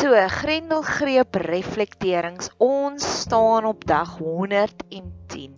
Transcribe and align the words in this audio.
So, 0.00 0.14
Grendelgreep 0.16 1.36
reflekterings. 1.36 2.46
Ons 2.56 3.04
staan 3.20 3.66
op 3.68 3.82
dag 3.84 4.14
110. 4.16 5.50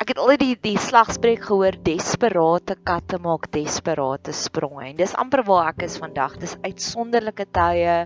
Ek 0.00 0.12
het 0.14 0.20
altyd 0.22 0.40
die 0.40 0.54
die 0.64 0.78
slagspreuk 0.80 1.42
gehoor 1.44 1.76
desperate 1.84 2.78
katte 2.88 3.18
maak 3.20 3.50
desperate 3.52 4.32
spronge 4.32 4.86
en 4.86 4.96
dis 4.96 5.12
amper 5.20 5.42
waar 5.44 5.74
ek 5.74 5.84
is 5.90 5.98
vandag. 6.00 6.38
Dis 6.40 6.56
uitsonderlike 6.64 7.44
tye 7.52 7.98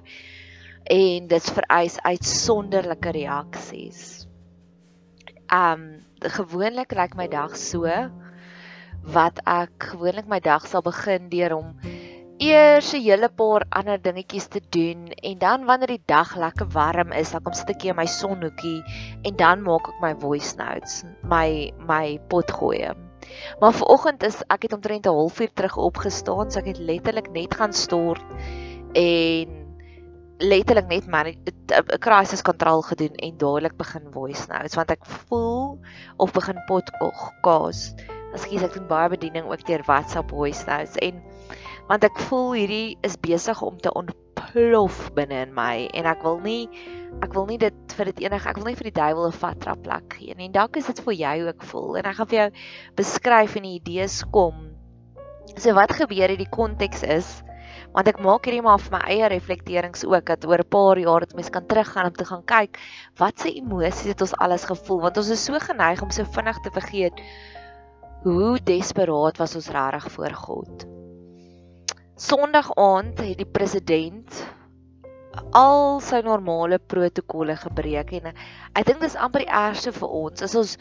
en 0.96 1.30
dit 1.30 1.50
vereis 1.61 2.00
uitsonderlike 2.02 3.12
reaksies. 3.14 4.00
Um 5.54 5.86
gewoonlik 6.34 6.96
lyk 6.98 7.14
my 7.14 7.29
dag 7.30 7.54
so 7.54 7.86
wat 9.14 9.38
ek 9.46 9.93
gewoonlik 9.93 10.27
my 10.27 10.43
dag 10.43 10.66
sal 10.66 10.82
begin 10.82 11.31
deur 11.31 11.61
om 11.61 11.71
eers 12.39 12.93
'n 12.93 13.00
hele 13.00 13.29
paar 13.29 13.64
ander 13.71 13.96
dingetjies 13.96 14.49
te 14.53 14.61
doen 14.71 15.08
en 15.08 15.39
dan 15.39 15.64
wanneer 15.64 15.89
die 15.89 16.03
dag 16.04 16.36
lekker 16.36 16.68
warm 16.68 17.12
is, 17.12 17.31
dan 17.32 17.43
kom 17.43 17.54
sit 17.57 17.71
ek 17.71 17.85
in 17.85 17.96
my 17.96 18.04
sonhoekie 18.07 18.82
en 19.25 19.36
dan 19.36 19.62
maak 19.64 19.89
ek 19.89 20.00
my 20.03 20.14
voice 20.21 20.53
notes, 20.57 21.04
my 21.25 21.72
my 21.81 22.18
pot 22.29 22.50
gooi. 22.50 22.93
Maar 23.61 23.72
vanoggend 23.72 24.22
is 24.22 24.43
ek 24.53 24.68
het 24.68 24.72
omtrent 24.72 25.07
'n 25.07 25.17
halfuur 25.17 25.53
terug 25.54 25.76
opgestaan, 25.76 26.50
so 26.50 26.61
ek 26.61 26.76
het 26.76 26.79
letterlik 26.79 27.31
net 27.32 27.54
gaan 27.54 27.72
stort 27.72 28.25
en 28.93 29.48
letterlik 30.39 30.89
net 30.89 31.09
'n 31.09 31.98
crisis 31.98 32.42
control 32.42 32.83
gedoen 32.83 33.14
en 33.17 33.39
dadelik 33.39 33.77
begin 33.77 34.12
voice 34.12 34.47
notes 34.53 34.77
want 34.77 34.91
ek 34.91 35.06
voel 35.06 35.81
of 36.17 36.33
begin 36.33 36.61
pot 36.67 36.91
kaas. 37.41 37.95
Ekskuus, 38.34 38.62
ek 38.62 38.75
doen 38.75 38.87
baie 38.87 39.09
bediening 39.09 39.48
ook 39.48 39.64
deur 39.67 39.83
WhatsApp 39.87 40.31
voice 40.31 40.67
notes 40.67 40.97
en 41.00 41.23
want 41.86 42.05
ek 42.06 42.19
voel 42.27 42.56
hierdie 42.58 42.98
is 43.06 43.15
besig 43.23 43.61
om 43.62 43.77
te 43.79 43.92
ontplof 43.95 44.98
binne 45.15 45.45
in 45.47 45.53
my 45.55 45.87
en 45.95 46.09
ek 46.11 46.25
wil 46.27 46.41
nie 46.42 46.67
ek 47.23 47.34
wil 47.37 47.47
nie 47.47 47.59
dit 47.62 47.95
vir 47.98 48.11
dit 48.11 48.25
enige 48.27 48.51
ek 48.51 48.59
wil 48.59 48.67
nie 48.70 48.79
vir 48.79 48.89
die 48.91 48.98
duiwel 48.98 49.29
'n 49.29 49.39
vat 49.39 49.61
trap 49.62 49.83
plek 49.84 50.17
gee 50.19 50.34
nie. 50.34 50.48
En 50.51 50.57
dalk 50.59 50.77
is 50.77 50.91
dit 50.91 51.01
vir 51.07 51.14
jou 51.14 51.37
ook 51.48 51.62
voel. 51.70 51.97
En 51.97 52.09
ek 52.11 52.17
gaan 52.19 52.31
vir 52.33 52.39
jou 52.39 52.51
beskryf 52.98 53.57
en 53.57 53.69
die 53.69 53.77
idees 53.79 54.25
kom. 54.34 54.75
So 55.57 55.75
wat 55.75 55.95
gebeur 55.95 56.29
het 56.29 56.42
die 56.42 56.51
konteks 56.51 57.03
is 57.03 57.42
want 57.95 58.09
ek 58.09 58.19
maak 58.20 58.45
hierdie 58.45 58.64
maar 58.64 58.83
vir 58.83 58.92
my 58.92 59.03
eie 59.07 59.29
reflekterings 59.31 60.05
ook 60.05 60.27
dat 60.27 60.45
oor 60.45 60.59
'n 60.59 60.69
paar 60.69 60.98
jaar 60.98 61.20
dat 61.20 61.34
mense 61.34 61.51
kan 61.51 61.67
teruggaan 61.67 62.11
om 62.11 62.12
te 62.19 62.25
gaan 62.25 62.45
kyk 62.45 62.79
wat 63.17 63.39
se 63.39 63.55
emosies 63.55 64.11
het 64.11 64.20
ons 64.20 64.34
alles 64.34 64.64
gevoel? 64.64 65.01
Want 65.01 65.17
ons 65.17 65.31
is 65.31 65.45
so 65.45 65.55
geneig 65.59 66.03
om 66.03 66.11
so 66.11 66.25
vinnig 66.25 66.59
te 66.61 66.70
vergeet 66.70 67.14
hoe 68.25 68.59
desperaat 68.59 69.39
was 69.39 69.55
ons 69.55 69.70
regtig 69.70 70.12
voor 70.12 70.34
God 70.34 70.95
Sondag 72.17 72.70
aand 72.81 73.19
het 73.20 73.36
die 73.36 73.45
president 73.45 74.39
al 75.53 75.98
sy 76.00 76.23
normale 76.25 76.78
protokolle 76.81 77.58
gebreek 77.61 78.14
en 78.17 78.31
ek 78.31 78.86
dink 78.89 79.03
dis 79.05 79.19
amper 79.20 79.42
die 79.45 79.53
ergste 79.53 79.92
vir 79.92 80.14
ons. 80.20 80.41
As 80.47 80.55
ons 80.56 80.73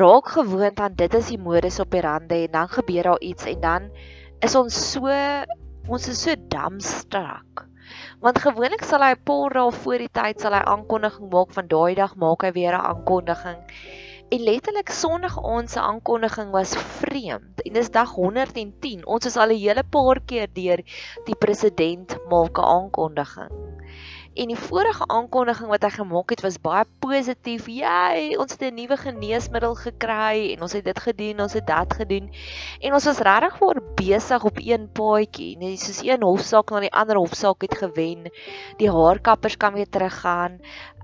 raak 0.00 0.30
gewoond 0.38 0.80
aan 0.80 0.96
dit 0.96 1.16
is 1.18 1.28
die 1.28 1.36
modus 1.36 1.76
op 1.84 1.92
die 1.92 2.00
rande 2.06 2.38
en 2.46 2.54
dan 2.56 2.72
gebeur 2.72 3.10
daar 3.10 3.20
iets 3.20 3.50
en 3.52 3.60
dan 3.66 3.90
is 4.48 4.56
ons 4.56 4.78
so 4.94 5.12
ons 5.92 6.08
is 6.08 6.24
so 6.24 6.40
dumbstruck. 6.56 7.66
Want 8.24 8.40
gewoonlik 8.40 8.88
sal 8.88 9.04
hy 9.04 9.12
'n 9.12 9.24
paar 9.28 9.60
dae 9.60 9.76
voor 9.84 10.06
die 10.06 10.14
tyd 10.22 10.40
sal 10.40 10.56
hy 10.56 10.64
aankondiging 10.72 11.28
maak 11.28 11.52
van 11.52 11.68
daai 11.68 12.00
dag 12.00 12.16
maak 12.16 12.48
hy 12.48 12.52
weer 12.56 12.72
'n 12.72 12.88
aankondiging 12.94 13.60
En 14.28 14.42
letterlik 14.44 14.90
Sondag 14.92 15.38
aand 15.40 15.70
se 15.70 15.80
aankondiging 15.80 16.50
was 16.50 16.74
vreemd. 16.76 17.62
En 17.62 17.72
dis 17.72 17.90
dag 17.90 18.10
110. 18.12 19.06
Ons 19.06 19.24
is 19.24 19.36
al 19.36 19.54
'n 19.54 19.56
hele 19.56 19.84
paar 19.84 20.20
keer 20.20 20.48
deur 20.52 20.82
die 21.24 21.36
president 21.38 22.16
maak 22.28 22.58
'n 22.58 22.68
aankondiging. 22.76 23.52
En 24.34 24.46
die 24.52 24.56
vorige 24.56 25.06
aankondiging 25.06 25.68
wat 25.68 25.82
hy 25.82 25.90
gemaak 25.90 26.30
het 26.30 26.40
was 26.40 26.60
baie 26.60 26.84
positief. 26.98 27.66
Jy, 27.66 28.36
ons 28.36 28.52
het 28.52 28.60
'n 28.60 28.74
nuwe 28.74 28.96
geneesmiddel 28.96 29.74
gekry 29.74 30.52
en 30.52 30.62
ons 30.62 30.72
het 30.72 30.84
dit 30.84 31.00
gedoen, 31.00 31.40
ons 31.40 31.52
het 31.52 31.66
dat 31.66 31.94
gedoen. 31.94 32.30
En 32.80 32.92
ons 32.92 33.04
was 33.04 33.18
regtig 33.18 33.56
voor 33.56 33.82
besig 33.94 34.44
op 34.44 34.58
een 34.60 34.92
paadjie. 34.92 35.56
Net 35.56 35.80
soos 35.80 36.02
een 36.04 36.22
hofsaak 36.22 36.70
na 36.70 36.80
die 36.80 36.92
ander 36.92 37.16
hofsaak 37.16 37.62
het 37.62 37.78
gewen. 37.78 38.30
Die 38.76 38.90
haarkappers 38.90 39.56
kan 39.56 39.72
weer 39.72 39.88
teruggaan. 39.88 40.60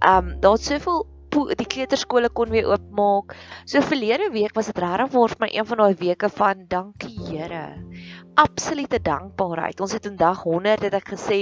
Um 0.06 0.41
daar's 0.41 0.65
soveel 0.65 1.13
die 1.34 1.67
kleuterskole 1.67 2.31
kon 2.31 2.53
weer 2.55 2.69
oopmaak. 2.71 3.34
So 3.67 3.83
verlede 3.83 4.31
week 4.34 4.55
was 4.55 4.71
dit 4.71 4.78
regtig 4.78 5.12
waar 5.15 5.34
vir 5.34 5.43
my 5.43 5.50
een 5.53 5.67
van 5.67 5.83
daai 5.83 5.95
weke 6.00 6.31
van 6.31 6.65
dankie 6.69 7.15
Here. 7.28 7.65
Absolute 8.34 9.00
dankbaarheid. 9.03 9.81
Ons 9.81 9.93
het 9.93 10.06
in 10.06 10.17
dag 10.17 10.43
100 10.43 10.87
het 10.89 10.95
ek 10.95 11.15
gesê 11.15 11.41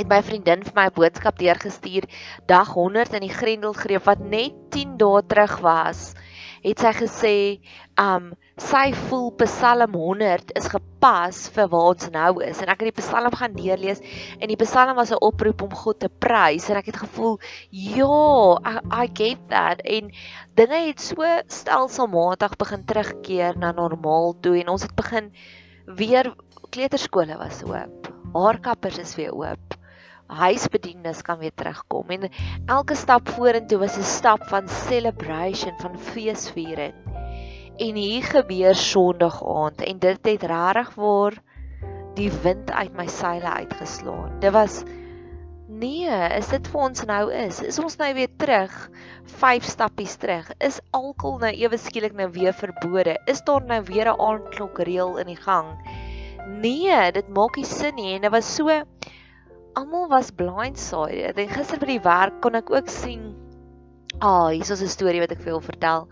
het 0.00 0.08
my 0.08 0.22
vriendin 0.24 0.62
vir 0.64 0.74
my 0.74 0.86
'n 0.88 0.96
boodskap 0.96 1.38
deurgestuur 1.38 2.08
dag 2.46 2.68
100 2.72 3.14
in 3.14 3.26
die 3.26 3.34
Grendelgreep 3.34 4.04
wat 4.04 4.20
net 4.20 4.54
10 4.70 4.96
dae 4.96 5.22
terug 5.26 5.58
was 5.60 6.14
het 6.64 6.82
sy 6.82 6.92
gesê, 6.96 7.36
um 8.00 8.30
sy 8.60 8.90
voel 9.08 9.30
Psalm 9.40 9.94
100 9.96 10.52
is 10.58 10.66
gepas 10.68 11.38
vir 11.54 11.70
waar 11.72 11.94
ons 11.94 12.10
nou 12.12 12.32
is. 12.44 12.60
En 12.60 12.68
ek 12.72 12.82
het 12.84 12.90
die 12.90 13.00
Psalm 13.00 13.32
gaan 13.40 13.56
deurlees 13.56 14.02
en 14.36 14.52
die 14.52 14.58
Psalm 14.60 14.98
was 14.98 15.12
'n 15.12 15.22
oproep 15.24 15.62
om 15.62 15.72
God 15.82 16.00
te 16.00 16.08
prys 16.08 16.68
en 16.68 16.76
ek 16.76 16.92
het 16.92 17.00
gevoel, 17.06 17.38
ja, 17.70 18.60
I, 18.72 19.04
I 19.04 19.10
get 19.14 19.48
that 19.48 19.80
en 19.84 20.12
dinge 20.54 20.80
het 20.86 21.00
so 21.00 21.24
stelselmatig 21.48 22.56
begin 22.56 22.84
terugkeer 22.84 23.56
na 23.56 23.72
normaal 23.72 24.36
toe 24.40 24.60
en 24.60 24.68
ons 24.68 24.82
het 24.82 24.94
begin 24.94 25.32
weer 25.86 26.34
kleuterskole 26.70 27.36
was 27.38 27.64
oop. 27.64 28.12
Haarkappers 28.34 28.98
is 28.98 29.16
weer 29.16 29.32
oop 29.32 29.79
huisbedienis 30.30 31.22
kan 31.26 31.38
weer 31.38 31.54
terugkom 31.54 32.10
en 32.14 32.28
elke 32.66 32.94
stap 32.94 33.28
vorentoe 33.36 33.78
was 33.78 33.98
'n 33.98 34.06
stap 34.06 34.44
van 34.48 34.68
celebration 34.68 35.74
van 35.80 35.98
feesviering. 35.98 36.94
En 37.76 37.94
hier 37.94 38.22
gebeur 38.22 38.74
Sondag 38.74 39.42
aand 39.44 39.82
en 39.82 39.98
dit 39.98 40.26
het 40.26 40.42
regtig 40.42 40.94
waar 40.94 41.42
die 42.14 42.30
wind 42.42 42.70
uit 42.70 42.92
my 42.92 43.06
seile 43.06 43.50
uitgeslaan. 43.50 44.40
Dit 44.40 44.52
was 44.52 44.82
nee, 45.66 46.10
is 46.36 46.48
dit 46.48 46.68
vir 46.68 46.80
ons 46.80 47.04
nou 47.08 47.22
is? 47.32 47.62
Is 47.62 47.78
ons 47.78 47.96
nou 47.96 48.10
weer 48.14 48.30
terug 48.36 48.90
5 49.40 49.64
stappies 49.64 50.16
terug? 50.20 50.50
Is 50.58 50.80
alkohol 50.90 51.38
nou 51.38 51.52
ewe 51.54 51.78
skielik 51.78 52.12
nou 52.18 52.28
weer 52.34 52.52
verbode? 52.52 53.16
Is 53.30 53.42
daar 53.46 53.64
nou 53.64 53.82
weer 53.88 54.12
'n 54.12 54.20
aandklok 54.20 54.78
reël 54.78 55.16
in 55.18 55.26
die 55.26 55.40
gang? 55.40 55.66
Nee, 56.46 57.12
dit 57.12 57.28
maak 57.28 57.56
nie 57.56 57.64
sin 57.64 57.94
nie 57.94 58.14
en 58.14 58.20
dit 58.20 58.30
was 58.30 58.54
so 58.54 58.68
almal 59.80 60.08
was 60.12 60.30
blindsided. 60.30 61.38
En 61.40 61.54
gister 61.54 61.80
by 61.80 61.94
die 61.94 62.02
werk 62.04 62.40
kon 62.44 62.58
ek 62.58 62.70
ook 62.70 62.90
sien 62.92 63.30
Ah, 64.20 64.28
oh, 64.28 64.48
hier 64.52 64.60
is 64.60 64.82
'n 64.82 64.88
storie 64.90 65.20
wat 65.20 65.30
ek 65.32 65.38
vir 65.40 65.52
julle 65.54 65.64
vertel. 65.64 66.08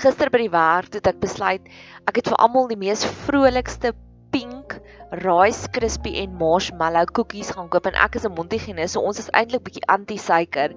Gister 0.00 0.30
by 0.30 0.38
die 0.38 0.52
werk 0.52 0.94
het 0.94 1.06
ek 1.06 1.20
besluit 1.20 1.66
ek 2.08 2.16
het 2.16 2.28
vir 2.32 2.38
almal 2.40 2.68
die 2.70 2.78
mees 2.78 3.04
vrolikste 3.26 3.92
pink 4.32 4.79
rice 5.10 5.66
crispy 5.74 6.12
en 6.22 6.36
marshmallow 6.38 7.08
koekies 7.10 7.50
gaan 7.56 7.68
koop 7.68 7.88
en 7.90 7.96
ek 7.98 8.14
is 8.14 8.24
'n 8.26 8.34
Montigenes, 8.34 8.92
so 8.92 9.00
ons 9.00 9.18
is 9.18 9.30
eintlik 9.34 9.64
bietjie 9.66 9.82
anti-suiker. 9.90 10.74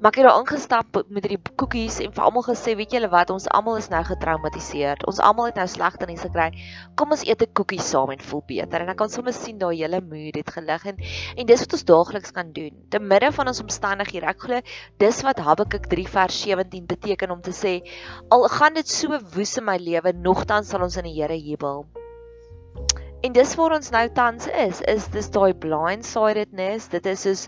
Maar 0.00 0.10
ek 0.12 0.16
het 0.16 0.26
daar 0.26 0.38
ingestap 0.38 0.86
met 1.08 1.26
hierdie 1.26 1.56
koekies 1.56 1.98
en 2.00 2.12
vir 2.12 2.24
almal 2.24 2.44
gesê, 2.46 2.76
weet 2.76 2.92
julle 2.92 3.10
wat, 3.10 3.30
ons 3.30 3.48
almal 3.48 3.76
is 3.76 3.88
nou 3.90 4.02
getraumatiseer. 4.04 5.02
Ons 5.06 5.18
almal 5.18 5.46
het 5.46 5.56
nou 5.56 5.66
slegte 5.66 6.06
nuus 6.06 6.22
gekry. 6.22 6.52
Kom 6.94 7.10
ons 7.10 7.24
eet 7.26 7.42
'n 7.42 7.52
koekie 7.52 7.80
saam 7.80 8.10
en 8.10 8.20
voel 8.20 8.42
beter. 8.46 8.82
En 8.82 8.88
ek 8.88 8.96
kan 8.96 9.10
sommer 9.10 9.32
sien 9.32 9.58
daai 9.58 9.76
hele 9.76 10.00
mood 10.00 10.36
het 10.36 10.50
gelig 10.50 10.86
en 10.86 10.96
en 11.36 11.46
dis 11.46 11.60
wat 11.60 11.72
ons 11.72 11.84
daagliks 11.84 12.30
kan 12.32 12.52
doen. 12.52 12.70
Te 12.88 12.98
midde 12.98 13.32
van 13.32 13.48
ons 13.48 13.60
omstandighede. 13.60 14.26
Ek 14.26 14.40
glo 14.40 14.60
dis 14.98 15.22
wat 15.22 15.38
Habakuk 15.38 15.88
3 15.88 16.06
vers 16.08 16.42
17 16.42 16.86
beteken 16.86 17.30
om 17.30 17.40
te 17.40 17.50
sê 17.50 17.82
al 18.30 18.48
gaan 18.48 18.74
dit 18.74 18.88
so 18.88 19.08
woes 19.34 19.56
in 19.58 19.64
my 19.64 19.76
lewe, 19.76 20.12
nogtans 20.12 20.68
sal 20.68 20.82
ons 20.82 20.96
in 20.96 21.04
die 21.04 21.18
Here 21.22 21.36
jubel. 21.36 22.01
En 23.22 23.30
dis 23.30 23.52
waar 23.54 23.76
ons 23.76 23.90
nou 23.94 24.06
tans 24.16 24.46
is, 24.64 24.80
is 24.90 25.04
dis 25.14 25.28
daai 25.30 25.52
blindsidedness, 25.54 26.88
dit 26.90 27.04
is 27.06 27.20
soos 27.22 27.42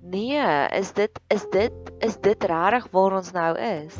nee, 0.00 0.44
is 0.78 0.94
dit 0.96 1.18
is 1.34 1.44
dit 1.52 1.90
is 2.06 2.16
dit 2.24 2.46
regtig 2.48 2.86
waar 2.94 3.16
ons 3.18 3.28
nou 3.36 3.50
is? 3.60 3.98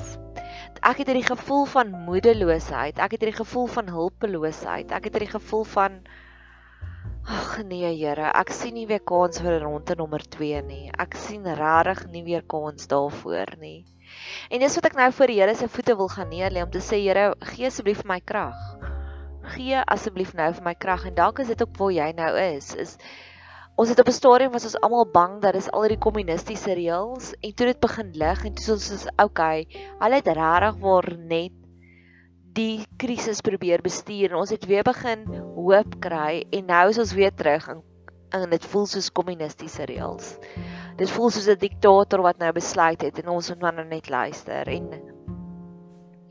Ek 0.81 1.03
het 1.03 1.11
hierdie 1.11 1.27
gevoel 1.27 1.67
van 1.75 1.93
moedeloosheid, 2.06 2.97
ek 2.97 3.17
het 3.17 3.27
hierdie 3.27 3.37
gevoel 3.37 3.69
van 3.75 3.93
hulpeloosheid, 3.93 4.97
ek 4.97 5.11
het 5.11 5.19
hierdie 5.19 5.35
gevoel 5.35 5.69
van 5.75 6.01
ag 7.37 7.53
nee 7.69 7.93
Here, 7.99 8.33
ek 8.33 8.56
sien 8.56 8.77
nie 8.79 8.89
weer 8.89 9.05
kans 9.12 9.45
vir 9.45 9.59
'n 9.59 9.65
ronde 9.67 10.01
nommer 10.01 10.25
2 10.39 10.65
nie. 10.65 10.89
Ek 10.89 11.21
sien 11.21 11.45
regtig 11.45 12.06
nie 12.17 12.25
weer 12.25 12.49
kans 12.56 12.89
daarvoor 12.89 13.56
nie. 13.61 13.85
En 14.49 14.61
dis 14.61 14.81
wat 14.81 14.89
ek 14.93 14.97
nou 14.97 15.12
voor 15.12 15.27
die 15.27 15.41
Here 15.43 15.55
se 15.55 15.69
voete 15.69 16.01
wil 16.01 16.09
gaan 16.09 16.33
neerlê 16.33 16.65
om 16.65 16.73
te 16.73 16.81
sê 16.81 17.05
Here, 17.05 17.35
gee 17.53 17.69
asseblief 17.69 18.05
my 18.09 18.21
krag 18.21 18.56
gee 19.55 19.82
asseblief 19.96 20.35
nou 20.35 20.50
vir 20.56 20.64
my 20.64 20.75
krag 20.75 21.06
en 21.06 21.14
dalk 21.14 21.38
is 21.44 21.52
dit 21.52 21.62
ook 21.62 21.76
waar 21.79 21.93
jy 21.93 22.11
nou 22.17 22.32
is 22.41 22.75
is 22.87 22.96
ons 23.76 23.88
het 23.88 24.00
op 24.00 24.08
'n 24.08 24.19
stadium 24.19 24.52
was 24.52 24.64
ons 24.64 24.81
almal 24.81 25.06
bang 25.06 25.41
dat 25.43 25.55
dis 25.55 25.70
al 25.70 25.88
die 25.88 25.99
kommunistiese 25.99 26.75
reëls 26.75 27.32
en 27.41 27.55
toe 27.55 27.67
dit 27.67 27.81
begin 27.81 28.11
lig 28.12 28.44
en 28.44 28.55
toe 28.55 28.73
ons 28.75 28.91
is 28.91 29.06
okay 29.19 29.67
hulle 30.00 30.20
het 30.20 30.29
regtig 30.41 30.81
waar 30.81 31.11
net 31.19 31.52
die 32.55 32.87
krisis 32.96 33.41
probeer 33.41 33.82
bestuur 33.82 34.31
en 34.31 34.38
ons 34.44 34.50
het 34.50 34.64
weer 34.67 34.87
begin 34.87 35.26
hoop 35.56 35.99
kry 36.00 36.44
en 36.52 36.67
nou 36.67 36.88
is 36.88 36.99
ons 36.99 37.12
weer 37.12 37.35
terug 37.35 37.69
in 37.69 37.82
en 38.35 38.50
dit 38.50 38.64
voel 38.67 38.87
soos 38.91 39.12
kommunistiese 39.14 39.87
reëls. 39.87 40.35
Dit 40.99 41.11
voel 41.14 41.31
soos 41.31 41.49
'n 41.49 41.58
diktator 41.58 42.23
wat 42.23 42.38
nou 42.38 42.52
besluit 42.52 43.02
het 43.02 43.19
en 43.23 43.29
ons 43.29 43.49
moet 43.50 43.61
maar 43.61 43.75
nou 43.75 43.87
net 43.87 44.08
luister 44.08 44.69
en 44.69 45.14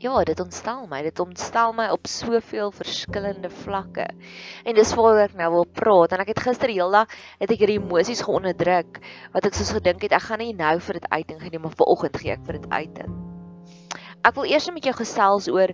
ja, 0.04 0.22
dit 0.28 0.40
ontstel 0.40 0.84
my. 0.90 1.00
Dit 1.06 1.20
ontstel 1.22 1.72
my 1.76 1.88
op 1.94 2.06
soveel 2.10 2.70
verskillende 2.74 3.50
vlakke. 3.64 4.06
En 4.64 4.76
dis 4.76 4.94
waaroor 4.96 5.24
ek 5.24 5.36
nou 5.38 5.50
wil 5.58 5.68
praat. 5.80 6.12
En 6.12 6.24
ek 6.24 6.34
het 6.34 6.42
gister 6.44 6.72
heeldag 6.72 7.12
het 7.40 7.50
ek 7.50 7.62
hierdie 7.62 7.80
emosies 7.80 8.24
geonderdruk 8.26 9.00
wat 9.34 9.48
ek 9.48 9.56
soos 9.56 9.72
gedink 9.78 10.04
het 10.04 10.16
ek 10.16 10.26
gaan 10.28 10.42
nie 10.44 10.52
nou 10.56 10.76
vir 10.86 11.00
dit 11.00 11.06
uiting 11.10 11.40
gee 11.40 11.54
nie, 11.54 11.62
maar 11.62 11.76
vanoggend 11.78 12.18
gee 12.20 12.34
ek 12.36 12.44
vir 12.44 12.60
dit 12.60 12.66
uiting. 12.72 13.14
Ek 14.24 14.36
wil 14.38 14.48
eers 14.48 14.70
met 14.72 14.86
jou 14.88 14.94
gesels 14.96 15.48
oor 15.52 15.72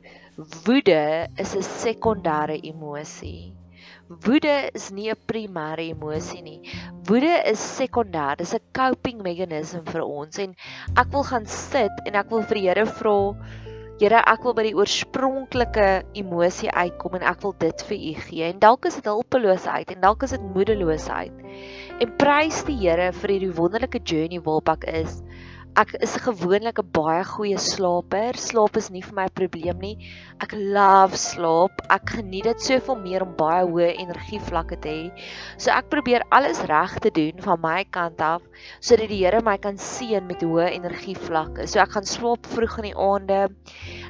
woede 0.66 1.02
is 1.38 1.54
'n 1.54 1.62
sekondêre 1.62 2.58
emosie. 2.62 3.54
Woede 4.10 4.70
is 4.74 4.90
nie 4.90 5.10
'n 5.10 5.18
primêre 5.26 5.86
emosie 5.90 6.42
nie. 6.42 6.60
Woede 7.06 7.34
is 7.46 7.62
sekondêr. 7.78 8.36
Dis 8.36 8.54
'n 8.54 8.62
coping 8.74 9.22
meganisme 9.22 9.82
vir 9.86 10.02
ons 10.02 10.38
en 10.38 10.54
ek 10.96 11.12
wil 11.12 11.24
gaan 11.24 11.46
sit 11.46 11.92
en 12.06 12.14
ek 12.14 12.30
wil 12.30 12.42
vir 12.42 12.54
die 12.54 12.66
Here 12.68 12.86
vra 12.86 13.18
Here, 14.00 14.16
ek 14.32 14.46
wil 14.46 14.54
by 14.56 14.62
die 14.64 14.76
oorspronklike 14.78 15.86
emosie 16.16 16.70
uitkom 16.72 17.18
en 17.18 17.24
ek 17.28 17.42
wil 17.42 17.52
dit 17.60 17.82
vir 17.84 17.98
U 17.98 18.12
gee. 18.22 18.46
En 18.46 18.62
dalk 18.62 18.86
is 18.88 18.94
dit 18.96 19.10
hulpeloosheid 19.10 19.92
en 19.92 20.00
dalk 20.00 20.24
is 20.24 20.32
dit 20.32 20.46
moedeloosheid. 20.54 21.42
En 22.00 22.14
prys 22.22 22.62
die 22.64 22.78
Here 22.80 23.10
vir 23.12 23.34
hierdie 23.34 23.50
wonderlike 23.58 24.00
journey 24.00 24.40
waarop 24.40 24.72
ek 24.72 24.86
is. 25.02 25.18
Ek 25.78 25.92
is 26.02 26.16
gewoonlik 26.18 26.80
'n 26.82 26.90
baie 26.90 27.22
goeie 27.24 27.58
slaper. 27.58 28.34
Slaap 28.34 28.76
is 28.76 28.90
nie 28.90 29.02
vir 29.02 29.14
my 29.14 29.24
'n 29.26 29.38
probleem 29.38 29.78
nie. 29.78 29.96
Ek 30.42 30.52
love 30.52 31.16
slaap. 31.16 31.82
Ek 31.88 32.10
geniet 32.16 32.44
dit 32.44 32.60
soveel 32.60 32.96
meer 32.98 33.22
om 33.22 33.36
baie 33.36 33.62
hoë 33.64 33.94
energievlakke 34.02 34.80
te 34.82 34.88
hê. 34.88 35.12
So 35.58 35.70
ek 35.70 35.88
probeer 35.88 36.26
alles 36.32 36.60
reg 36.66 36.98
te 36.98 37.10
doen 37.10 37.38
van 37.38 37.60
my 37.60 37.84
kant 37.84 38.20
af 38.20 38.42
sodat 38.80 39.08
die 39.08 39.20
Here 39.20 39.40
my 39.42 39.58
kan 39.58 39.76
seën 39.76 40.26
met 40.26 40.42
hoë 40.42 40.72
energievlakke. 40.74 41.68
So 41.68 41.78
ek 41.78 41.92
gaan 41.92 42.04
slaap 42.04 42.46
vroeg 42.46 42.78
in 42.78 42.88
die 42.90 42.96
aande. 42.96 43.54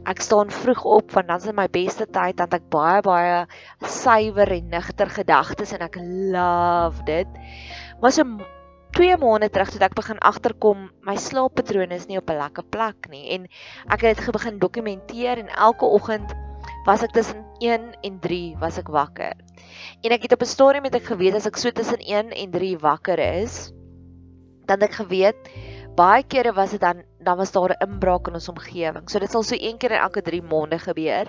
Ek 0.06 0.20
staan 0.20 0.48
vroeg 0.50 0.84
op 0.84 1.12
want 1.12 1.28
dan 1.28 1.36
is 1.36 1.44
dit 1.44 1.54
my 1.54 1.68
beste 1.68 2.06
tyd 2.06 2.36
dan 2.36 2.48
ek 2.52 2.70
baie 2.70 3.02
baie 3.02 3.46
suiwer 3.84 4.48
en 4.48 4.70
nugter 4.70 5.10
gedagtes 5.10 5.72
en 5.72 5.82
ek 5.82 5.96
love 6.00 7.04
dit. 7.04 7.28
Maar 8.00 8.12
so 8.12 8.24
2 8.96 9.16
maande 9.22 9.50
terug 9.50 9.70
toe 9.70 9.80
ek 9.86 9.94
begin 9.94 10.18
agterkom 10.18 10.88
my 11.06 11.16
slaappatrone 11.16 11.94
is 11.94 12.06
nie 12.08 12.18
op 12.18 12.30
'n 12.30 12.38
lekker 12.42 12.64
plek 12.74 13.08
nie 13.10 13.30
en 13.34 13.46
ek 13.88 14.00
het 14.02 14.18
dit 14.18 14.32
begin 14.32 14.58
dokumenteer 14.58 15.38
en 15.38 15.48
elke 15.48 15.86
oggend 15.86 16.34
was 16.86 17.02
ek 17.02 17.12
tussen 17.12 17.44
1 17.60 17.92
en 18.02 18.18
3 18.20 18.56
was 18.60 18.78
ek 18.80 18.88
wakker. 18.88 19.36
En 20.02 20.12
ek 20.12 20.22
het 20.22 20.32
op 20.32 20.42
'n 20.42 20.48
stadium 20.48 20.82
met 20.82 20.94
ek 20.94 21.12
geweet 21.12 21.34
as 21.34 21.46
ek 21.46 21.56
so 21.56 21.70
tussen 21.70 22.00
1 22.00 22.32
en 22.32 22.50
3 22.50 22.78
wakker 22.78 23.18
is, 23.18 23.72
dan 24.66 24.80
ek 24.82 24.92
geweet 24.92 25.36
baie 26.00 26.22
kere 26.24 26.54
was 26.56 26.72
dit 26.72 26.80
dan 26.80 27.02
dan 27.20 27.36
was 27.36 27.50
daar 27.52 27.72
'n 27.74 27.82
inbraak 27.84 28.28
in 28.28 28.34
ons 28.34 28.48
omgewing. 28.48 29.08
So 29.10 29.18
dit 29.18 29.30
sal 29.30 29.42
so 29.42 29.56
een 29.58 29.76
keer 29.78 29.90
in 29.90 30.00
elke 30.00 30.22
3 30.22 30.42
maande 30.42 30.78
gebeur. 30.78 31.26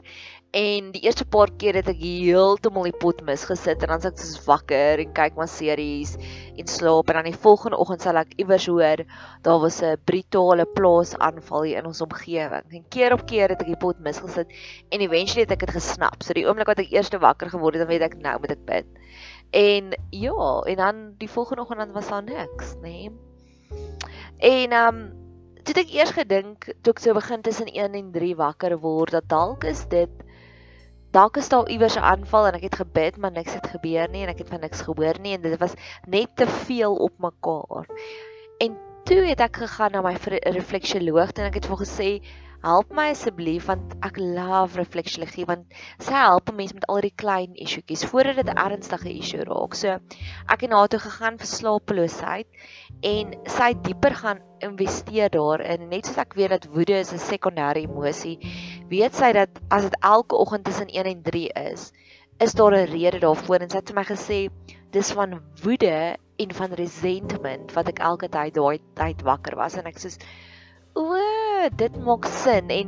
En 0.52 0.92
die 0.92 1.02
eerste 1.02 1.26
paar 1.26 1.52
keer 1.58 1.76
het 1.76 1.90
ek 1.90 2.00
heeltemal 2.00 2.84
die 2.84 3.00
pot 3.04 3.22
misgesit 3.22 3.84
en 3.84 3.88
dan 3.88 4.02
sit 4.02 4.14
ek 4.14 4.20
soos 4.20 4.46
wakker 4.46 5.00
en 5.00 5.14
kyk 5.14 5.36
maar 5.36 5.48
series 5.48 6.16
en 6.56 6.68
slaap 6.68 7.10
en 7.10 7.16
dan 7.16 7.30
die 7.32 7.44
volgende 7.46 7.78
oggend 7.78 8.02
sal 8.02 8.16
ek 8.16 8.34
iewers 8.38 8.68
hoor 8.68 9.04
daar 9.42 9.60
was 9.60 9.82
'n 9.82 9.98
brutale 10.06 10.66
plaasaanval 10.66 11.64
hier 11.64 11.78
in 11.78 11.86
ons 11.86 12.02
omgewing. 12.02 12.64
En 12.72 12.86
keer 12.90 13.14
op 13.14 13.26
keer 13.26 13.50
het 13.50 13.62
ek 13.62 13.68
die 13.68 13.84
pot 13.84 14.00
misgesit 14.00 14.48
en 14.90 15.02
eventually 15.02 15.42
het 15.42 15.52
ek 15.52 15.66
dit 15.66 15.76
gesnap. 15.76 16.24
So 16.24 16.34
die 16.34 16.48
oomblik 16.48 16.68
wat 16.68 16.80
ek 16.80 16.92
eerste 16.92 17.20
wakker 17.20 17.50
geword 17.50 17.76
het, 17.76 17.82
dan 17.84 17.92
weet 17.92 18.08
ek 18.08 18.18
nou 18.18 18.40
moet 18.40 18.52
ek 18.52 18.66
bid. 18.66 18.86
En 19.52 19.92
ja, 20.12 20.62
en 20.66 20.76
dan 20.76 21.16
die 21.18 21.30
volgende 21.30 21.62
oggend 21.62 21.80
dan 21.80 21.92
was 21.92 22.08
daar 22.08 22.24
niks, 22.24 22.76
nê. 22.76 22.82
Nee. 22.82 23.12
En 24.42 24.72
ehm 24.72 24.96
um, 24.96 25.02
toe 25.64 25.76
ek 25.78 25.92
eers 25.94 26.12
gedink 26.18 26.66
toe 26.82 26.94
ek 26.96 27.00
so 27.04 27.14
begin 27.14 27.44
tussen 27.46 27.68
1 27.70 27.94
en 27.94 28.08
3 28.12 28.36
wakker 28.40 28.74
word 28.82 29.14
dat 29.14 29.28
dalk 29.30 29.68
is 29.70 29.84
dit 29.92 30.24
dalk 31.14 31.38
is 31.38 31.50
daar 31.52 31.70
iewers 31.70 31.98
'n 32.00 32.08
aanval 32.14 32.48
en 32.48 32.58
ek 32.58 32.66
het 32.66 32.80
gebid 32.82 33.18
maar 33.22 33.32
niks 33.36 33.54
het 33.54 33.68
gebeur 33.68 34.10
nie 34.10 34.24
en 34.24 34.32
ek 34.34 34.42
het 34.42 34.50
van 34.50 34.64
niks 34.66 34.82
gehoor 34.82 35.20
nie 35.22 35.36
en 35.38 35.42
dit 35.46 35.60
was 35.60 35.78
net 36.08 36.34
te 36.36 36.48
veel 36.48 36.96
op 36.96 37.14
mekaar. 37.20 37.86
En 38.58 38.78
toe 39.06 39.22
het 39.30 39.40
ek 39.40 39.62
gegaan 39.62 39.92
na 39.92 40.02
my 40.02 40.16
refleksioloog 40.58 41.38
en 41.38 41.46
ek 41.46 41.62
het 41.62 41.66
vir 41.70 41.76
hom 41.76 41.86
gesê 41.86 42.10
help 42.64 42.92
my 42.94 43.08
asseblief 43.12 43.66
want 43.70 43.96
ek 44.06 44.20
love 44.22 44.78
refleksiologie 44.78 45.48
want 45.50 45.74
sy 46.00 46.14
help 46.14 46.52
mense 46.54 46.76
met 46.78 46.86
al 46.94 47.02
die 47.06 47.14
klein 47.24 47.56
issuetjies 47.66 48.06
voordat 48.12 48.42
dit 48.42 48.52
'n 48.54 48.62
ernstige 48.66 49.10
issue 49.10 49.44
raak. 49.50 49.76
So 49.76 49.98
ek 50.56 50.62
het 50.62 50.70
na 50.70 50.86
toe 50.88 51.00
gegaan 51.00 51.38
vir 51.42 51.50
slapeloosheid 51.54 52.48
en 53.14 53.34
sy 53.58 53.74
dieper 53.74 54.16
gaan 54.24 54.42
investeer 54.62 55.30
daarin. 55.34 55.90
Net 55.90 56.06
soos 56.06 56.22
ek 56.22 56.36
weet 56.38 56.54
dat 56.54 56.70
woede 56.76 57.00
is 57.00 57.14
'n 57.14 57.18
sekondêre 57.18 57.82
emosie, 57.82 58.38
weet 58.90 59.16
sy 59.16 59.34
dat 59.34 59.50
as 59.70 59.84
dit 59.90 59.98
elke 60.02 60.36
oggend 60.36 60.66
tussen 60.66 60.90
1 60.90 61.06
en 61.06 61.22
3 61.24 61.50
is, 61.74 61.92
is 62.40 62.54
daar 62.54 62.74
'n 62.74 62.92
rede 62.92 63.20
daarvoor. 63.20 63.62
En 63.62 63.70
sy 63.70 63.78
het 63.78 63.90
vir 63.90 63.96
my 63.96 64.06
gesê 64.06 64.50
dis 64.92 65.12
van 65.12 65.42
woede 65.64 66.18
en 66.38 66.54
van 66.54 66.74
resentment 66.74 67.74
wat 67.74 67.88
ek 67.88 68.00
elke 68.00 68.30
tyd 68.30 68.54
daai 68.54 68.80
tyd 68.96 69.22
wakker 69.22 69.56
was. 69.56 69.78
En 69.78 69.86
ek 69.86 69.98
sê 69.98 70.10
o, 70.94 71.18
dit 71.70 71.98
maak 72.06 72.26
sin 72.26 72.70
en 72.70 72.88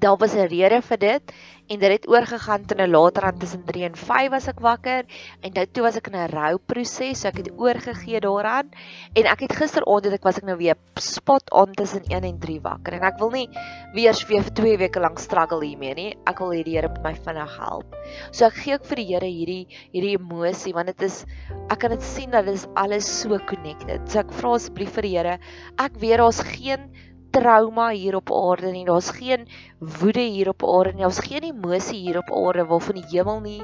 daar 0.00 0.16
was 0.16 0.34
'n 0.34 0.48
rede 0.48 0.80
vir 0.82 0.98
dit 0.98 1.32
en 1.70 1.78
dit 1.78 1.90
het 1.90 2.08
oorgegaan 2.08 2.64
tot 2.66 2.78
'n 2.78 2.90
later 2.90 3.22
aan 3.22 3.38
tussen 3.38 3.64
3 3.64 3.84
en 3.84 3.96
5 3.96 4.30
was 4.30 4.48
ek 4.48 4.60
wakker 4.60 5.04
en 5.40 5.52
nou 5.52 5.66
toe 5.66 5.82
was 5.82 5.96
ek 5.96 6.06
in 6.06 6.16
'n 6.16 6.30
rouproses 6.30 7.20
so 7.20 7.28
ek 7.28 7.36
het 7.36 7.50
oorgegee 7.56 8.20
daaraan 8.20 8.70
en 9.14 9.24
ek 9.26 9.40
het 9.40 9.52
gisteraand 9.52 10.04
het 10.04 10.14
ek 10.14 10.24
was 10.24 10.38
ek 10.38 10.44
nou 10.44 10.56
weer 10.56 10.76
spot 10.94 11.52
on 11.52 11.72
tussen 11.72 12.02
1 12.08 12.24
en 12.24 12.38
3 12.38 12.60
wakker 12.60 12.92
en 12.94 13.02
ek 13.02 13.18
wil 13.18 13.30
nie 13.30 13.48
weer 13.94 14.14
weer 14.28 14.42
vir 14.42 14.54
2 14.54 14.76
weke 14.78 15.00
lank 15.00 15.18
struggle 15.18 15.64
hiermee 15.64 15.94
nie 15.94 16.16
ek 16.26 16.38
wil 16.38 16.50
hê 16.50 16.64
die 16.64 16.76
Here 16.80 16.88
moet 16.88 17.02
my 17.02 17.14
vinnig 17.14 17.58
help. 17.58 17.96
So 18.32 18.46
ek 18.46 18.54
gee 18.54 18.74
ook 18.74 18.84
vir 18.84 18.96
die 18.96 19.06
Here 19.06 19.26
hierdie 19.26 19.66
hierdie 19.92 20.16
emosie 20.16 20.72
want 20.72 20.86
dit 20.86 21.02
is 21.02 21.26
ek 21.68 21.78
kan 21.78 21.90
dit 21.90 22.02
sien 22.02 22.30
dat 22.30 22.46
dit 22.46 22.54
is 22.54 22.66
alles 22.74 23.20
so 23.20 23.38
connected. 23.38 24.00
So 24.08 24.18
ek 24.20 24.32
vra 24.32 24.54
asseblief 24.54 24.90
vir 24.94 25.02
die 25.02 25.16
Here 25.18 25.38
ek 25.78 25.92
weet 26.00 26.18
daar's 26.18 26.40
geen 26.40 26.90
trauma 27.30 27.90
hier 27.90 28.16
op 28.16 28.32
aarde 28.32 28.70
nie. 28.70 28.84
Daar's 28.84 29.10
geen 29.10 29.48
woede 29.78 30.20
hier 30.20 30.48
op 30.48 30.64
aarde 30.64 30.92
nie. 30.92 31.02
Daar's 31.02 31.26
geen 31.26 31.42
emosie 31.42 31.98
hier 31.98 32.18
op 32.18 32.32
aarde 32.32 32.66
waarvan 32.66 32.94
die 32.94 33.08
hemel 33.10 33.40
nie 33.40 33.62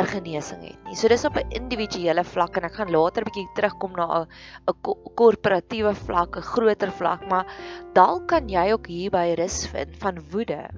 'n 0.00 0.06
genesing 0.06 0.62
het 0.64 0.78
nie. 0.86 0.96
So 0.96 1.08
dis 1.08 1.24
op 1.24 1.36
'n 1.36 1.50
individuele 1.60 2.24
vlak 2.24 2.56
en 2.56 2.64
ek 2.64 2.74
gaan 2.74 2.90
later 2.90 3.22
'n 3.22 3.28
bietjie 3.28 3.48
terugkom 3.54 3.92
na 3.96 4.06
'n 4.20 4.26
'n 4.70 4.74
korporatiewe 5.14 5.94
vlak, 5.94 6.36
'n 6.36 6.48
groter 6.52 6.92
vlak, 6.92 7.26
maar 7.28 7.46
dalk 7.92 8.28
kan 8.28 8.48
jy 8.48 8.72
ook 8.72 8.86
hier 8.86 9.10
by 9.10 9.34
rus 9.36 9.66
vind 9.66 9.96
van 9.98 10.22
woede. 10.30 10.68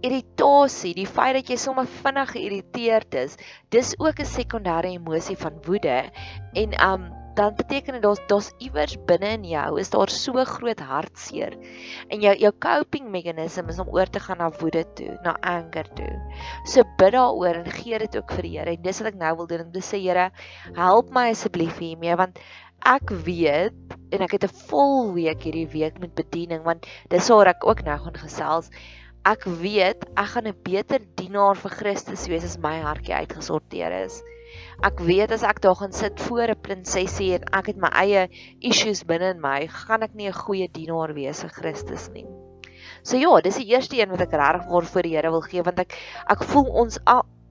Irritasie, 0.00 0.94
die 0.94 1.06
feit 1.06 1.34
dat 1.34 1.48
jy 1.48 1.56
sommer 1.56 1.86
vinnig 1.86 2.30
geïrriteerd 2.30 3.14
is, 3.14 3.36
dis 3.68 3.94
ook 3.98 4.20
'n 4.20 4.24
sekondêre 4.38 4.88
emosie 4.88 5.36
van 5.36 5.54
woede. 5.64 6.04
En 6.52 6.70
um 6.90 7.17
dan 7.38 7.54
beteken 7.54 7.94
dit 7.94 8.02
daar's 8.02 8.20
daar's 8.30 8.50
iewers 8.58 8.96
binne 9.06 9.28
in 9.36 9.44
jou 9.46 9.78
is 9.78 9.90
daar 9.94 10.10
so 10.10 10.44
groot 10.44 10.80
hartseer 10.82 11.54
en 12.10 12.22
jou 12.24 12.34
jou 12.42 12.50
coping 12.64 13.10
meganisme 13.14 13.70
is 13.70 13.78
om 13.78 13.90
oor 13.94 14.10
te 14.10 14.22
gaan 14.24 14.40
na 14.42 14.48
woede 14.58 14.82
toe, 14.98 15.14
na 15.22 15.36
anger 15.46 15.86
toe. 15.94 16.10
So 16.66 16.82
bid 16.98 17.14
daaroor 17.14 17.60
en 17.62 17.70
gee 17.78 17.98
dit 18.02 18.16
ook 18.18 18.32
vir 18.36 18.46
die 18.46 18.54
Here. 18.58 18.74
En 18.74 18.82
dis 18.82 19.00
wat 19.02 19.12
ek 19.12 19.18
nou 19.20 19.34
wil 19.42 19.50
doen 19.50 19.66
om 19.66 19.72
te 19.72 19.82
sê 19.84 20.00
Here, 20.02 20.30
help 20.74 21.12
my 21.14 21.28
asseblief 21.34 21.78
hiermee 21.82 22.16
want 22.18 22.40
ek 22.86 23.10
weet 23.26 23.96
en 24.14 24.24
ek 24.26 24.34
het 24.38 24.44
'n 24.48 24.58
vol 24.70 25.12
week 25.14 25.42
hierdie 25.46 25.68
week 25.70 25.98
met 26.02 26.14
bediening 26.14 26.62
want 26.64 26.86
dis 27.10 27.28
waar 27.28 27.54
ek 27.54 27.66
ook 27.66 27.84
nou 27.84 27.98
gaan 27.98 28.18
gesels. 28.18 28.70
Ek 29.24 29.44
weet 29.44 30.08
ek 30.16 30.28
gaan 30.34 30.48
'n 30.48 30.58
beter 30.64 31.00
dienaar 31.14 31.54
vir 31.54 31.70
Christus 31.70 32.26
wees 32.26 32.44
as 32.44 32.58
my 32.58 32.80
hartjie 32.80 33.14
uitgesorteer 33.14 33.92
is. 34.04 34.22
Ek 34.78 35.00
weet 35.02 35.32
as 35.34 35.42
ek 35.42 35.58
daar 35.64 35.74
gaan 35.74 35.92
sit 35.92 36.20
voor 36.22 36.52
'n 36.52 36.62
prinsesie 36.62 37.32
en 37.34 37.46
ek 37.60 37.66
het 37.66 37.78
my 37.82 37.88
eie 38.02 38.28
issues 38.62 39.02
binne 39.02 39.32
in 39.34 39.40
my, 39.42 39.66
gaan 39.66 40.02
ek 40.06 40.14
nie 40.14 40.28
'n 40.28 40.40
goeie 40.42 40.68
dienaar 40.70 41.14
wees 41.14 41.40
vir 41.42 41.50
Christus 41.50 42.08
nie. 42.14 42.26
So 43.02 43.16
ja, 43.16 43.40
dis 43.40 43.56
die 43.56 43.66
eerste 43.74 43.98
een 43.98 44.10
wat 44.10 44.20
ek 44.20 44.36
regtig 44.38 44.70
vir 44.70 44.86
voor 44.92 45.02
die 45.02 45.16
Here 45.16 45.30
wil 45.30 45.42
gee 45.42 45.62
want 45.62 45.80
ek 45.80 45.98
ek 46.30 46.44
voel 46.44 46.70
ons 46.84 46.98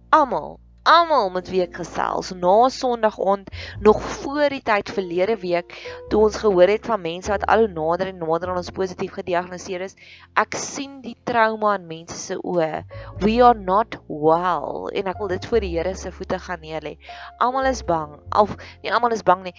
almal 0.10 0.60
almal 0.88 1.30
met 1.36 1.50
wie 1.52 1.60
ek 1.66 1.80
gesels 1.82 2.30
na 2.40 2.70
Sondag 2.72 3.18
aand 3.20 3.50
nog 3.84 4.00
voor 4.22 4.54
die 4.54 4.62
tyd 4.64 4.92
verlede 4.96 5.36
week 5.42 5.76
toe 6.12 6.22
ons 6.28 6.40
gehoor 6.40 6.72
het 6.72 6.88
van 6.88 7.04
mense 7.04 7.32
wat 7.34 7.44
al 7.52 7.68
nader 7.74 8.14
en 8.14 8.22
nader 8.24 8.54
aan 8.54 8.62
ons 8.62 8.72
positief 8.78 9.18
gediagnoseer 9.20 9.84
is 9.90 9.98
ek 10.40 10.56
sien 10.62 11.02
die 11.04 11.18
trauma 11.28 11.74
in 11.80 11.90
mense 11.90 12.16
se 12.18 12.38
oë. 12.40 12.86
We 13.24 13.40
are 13.44 13.58
not 13.58 14.00
well. 14.08 14.88
En 14.96 15.12
ek 15.12 15.20
wil 15.20 15.34
dit 15.34 15.50
voor 15.50 15.66
die 15.66 15.74
Here 15.76 15.96
se 15.96 16.14
voete 16.16 16.40
gaan 16.40 16.64
neer 16.64 16.86
lê 16.86 16.96
almal 17.44 17.68
is 17.74 17.84
bang. 17.84 18.16
Of 18.32 18.56
nie 18.84 18.94
almal 18.94 19.16
is 19.18 19.26
bang 19.28 19.44
nie 19.50 19.56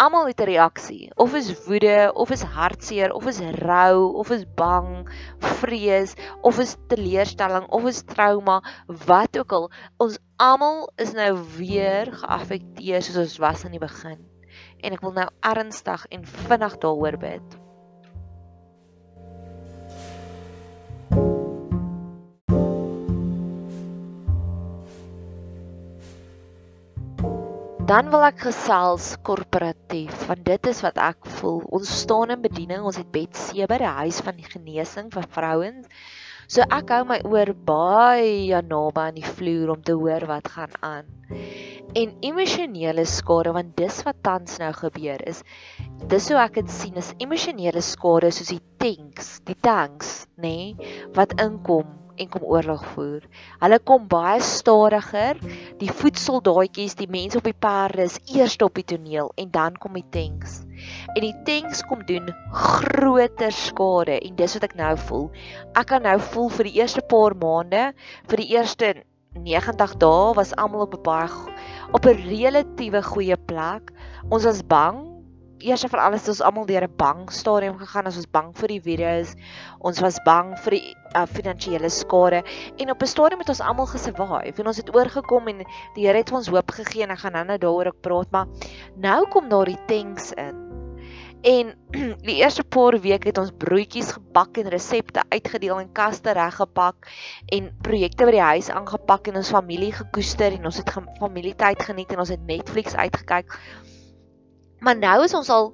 Almal 0.00 0.26
het 0.26 0.40
'n 0.40 0.48
reaksie, 0.48 1.12
of 1.14 1.34
is 1.34 1.48
woede, 1.64 2.12
of 2.14 2.30
is 2.30 2.42
hartseer, 2.42 3.12
of 3.12 3.26
is 3.26 3.40
rou, 3.40 4.14
of 4.22 4.30
is 4.30 4.44
bang, 4.54 5.04
vrees, 5.38 6.14
of 6.40 6.58
is 6.58 6.76
teleurstelling, 6.88 7.66
of 7.68 7.84
is 7.84 8.02
trauma, 8.02 8.62
wat 9.06 9.38
ook 9.38 9.52
al. 9.52 9.70
Ons 9.96 10.18
almal 10.36 10.92
is 10.96 11.12
nou 11.12 11.36
weer 11.56 12.12
geaffekteer 12.12 13.02
soos 13.02 13.16
ons 13.26 13.38
was 13.44 13.64
in 13.64 13.76
die 13.76 13.86
begin. 13.88 14.24
En 14.80 14.96
ek 14.96 15.04
wil 15.04 15.12
nou 15.12 15.28
ernstig 15.40 16.06
en 16.08 16.24
vinnig 16.24 16.78
daaroor 16.78 17.20
bid. 17.20 17.60
Dan 27.90 28.06
wil 28.12 28.22
ek 28.22 28.44
gesels 28.44 29.16
korporatief 29.26 30.28
want 30.28 30.44
dit 30.46 30.66
is 30.70 30.78
wat 30.84 30.98
ek 31.02 31.24
voel. 31.40 31.56
Ons 31.74 31.90
staan 32.04 32.30
in 32.30 32.44
bediening, 32.44 32.84
ons 32.86 33.00
het 33.00 33.08
bed 33.10 33.34
7 33.34 33.66
by 33.66 33.78
die 33.82 33.94
huis 33.96 34.20
van 34.22 34.36
die 34.38 34.46
genesing 34.46 35.08
vir 35.10 35.26
vrouens. 35.34 35.88
So 36.46 36.62
ek 36.62 36.92
hou 36.94 37.00
my 37.08 37.18
oor 37.26 37.50
baie 37.50 38.60
naby 38.62 39.02
aan 39.08 39.18
die 39.18 39.26
vloer 39.26 39.74
om 39.74 39.82
te 39.82 39.98
hoor 39.98 40.28
wat 40.30 40.52
gaan 40.54 40.76
aan. 40.86 41.10
En 41.98 42.14
emosionele 42.30 43.08
skade 43.10 43.56
want 43.58 43.74
dis 43.74 43.98
wat 44.06 44.22
tans 44.22 44.60
nou 44.62 44.70
gebeur 44.78 45.26
is 45.26 45.42
dis 46.14 46.30
hoe 46.30 46.38
ek 46.46 46.60
dit 46.60 46.70
sien 46.70 47.02
is 47.02 47.10
emosionele 47.18 47.82
skade 47.82 48.30
soos 48.30 48.54
die 48.54 48.62
tanks, 48.78 49.40
die 49.50 49.58
tanks, 49.66 50.28
nê, 50.38 50.54
nee, 50.78 50.94
wat 51.18 51.34
inkom 51.42 51.90
en 52.20 52.28
kom 52.28 52.44
oorlog 52.44 52.82
voer. 52.94 53.24
Hulle 53.62 53.78
kom 53.90 54.06
baie 54.10 54.40
stadiger. 54.44 55.40
Die 55.80 55.90
voetsoldaatjies, 56.00 56.96
die 56.98 57.08
mense 57.10 57.40
op 57.40 57.48
die 57.48 57.56
perde 57.56 58.04
is 58.04 58.18
eers 58.34 58.58
op 58.64 58.76
die 58.76 58.86
toneel 58.92 59.32
en 59.40 59.50
dan 59.54 59.78
kom 59.80 59.96
die 59.96 60.06
tanks. 60.14 60.60
En 61.14 61.20
die 61.24 61.34
tanks 61.48 61.82
kom 61.88 62.04
doen 62.08 62.30
groter 62.52 63.52
skade 63.52 64.18
en 64.20 64.36
dis 64.36 64.56
wat 64.56 64.68
ek 64.70 64.76
nou 64.78 64.94
voel. 65.08 65.28
Ek 65.74 65.90
kan 65.92 66.04
nou 66.04 66.16
voel 66.30 66.50
vir 66.58 66.70
die 66.70 66.76
eerste 66.80 67.04
paar 67.12 67.36
maande, 67.36 67.90
vir 68.30 68.44
die 68.44 68.50
eerste 68.56 68.94
90 69.38 69.96
dae 70.02 70.34
was 70.34 70.56
almal 70.58 70.88
op 70.88 70.94
'n 70.98 71.02
baie 71.06 71.30
op 71.94 72.06
'n 72.06 72.22
relatiewe 72.28 73.02
goeie 73.02 73.36
plek. 73.36 73.92
Ons 74.30 74.44
was 74.44 74.62
bang 74.62 75.09
eers 75.60 75.84
en 75.84 75.92
veral 75.92 76.16
is 76.16 76.28
ons 76.32 76.40
almal 76.44 76.66
deur 76.66 76.84
'n 76.86 76.96
bang 76.96 77.20
stadium 77.32 77.78
gegaan. 77.78 78.06
Ons 78.06 78.16
was 78.16 78.30
bang 78.30 78.50
vir 78.54 78.68
die 78.68 78.80
virus. 78.80 79.34
Ons 79.80 80.00
was 80.00 80.18
bang 80.24 80.56
vir 80.64 80.70
die 80.70 80.94
uh, 81.16 81.26
finansiële 81.26 81.90
skade 81.90 82.42
en 82.78 82.90
op 82.90 83.02
'n 83.02 83.06
stadium 83.06 83.40
het 83.40 83.48
ons 83.48 83.60
almal 83.60 83.86
gesurvive 83.86 84.60
en 84.60 84.66
ons 84.66 84.76
het 84.76 84.94
oorgekom 84.94 85.48
en 85.48 85.64
die 85.94 86.06
Here 86.06 86.18
het 86.18 86.32
ons 86.32 86.48
hoop 86.48 86.70
gegee 86.70 87.02
en 87.02 87.10
ek 87.10 87.18
gaan 87.18 87.32
nou-nou 87.32 87.58
daaroor 87.58 87.86
ook 87.86 88.00
praat, 88.00 88.30
maar 88.30 88.46
nou 88.96 89.28
kom 89.28 89.48
daar 89.48 89.66
die 89.66 89.84
tanks 89.86 90.32
in. 90.32 90.70
En 91.42 91.72
die 92.28 92.36
eerste 92.36 92.64
paar 92.64 92.98
weke 93.00 93.28
het 93.28 93.38
ons 93.38 93.52
broodjies 93.56 94.12
gebak 94.12 94.58
en 94.60 94.68
resepte 94.68 95.22
uitgedeel 95.28 95.80
en 95.80 95.92
kaste 95.92 96.32
reggepak 96.36 97.08
en 97.46 97.70
projekte 97.82 98.24
by 98.28 98.34
die 98.36 98.44
huis 98.44 98.68
aangepak 98.70 99.30
en 99.30 99.40
ons 99.40 99.52
familie 99.54 99.92
gekoester 99.92 100.52
en 100.52 100.68
ons 100.68 100.80
het 100.82 100.92
familietyd 101.20 101.82
geniet 101.82 102.12
en 102.12 102.24
ons 102.26 102.34
het 102.34 102.44
Netflix 102.46 102.94
uitgekyk. 102.94 103.56
Maar 104.80 104.96
nou 104.96 105.16
is 105.26 105.34
ons 105.36 105.48
al 105.52 105.66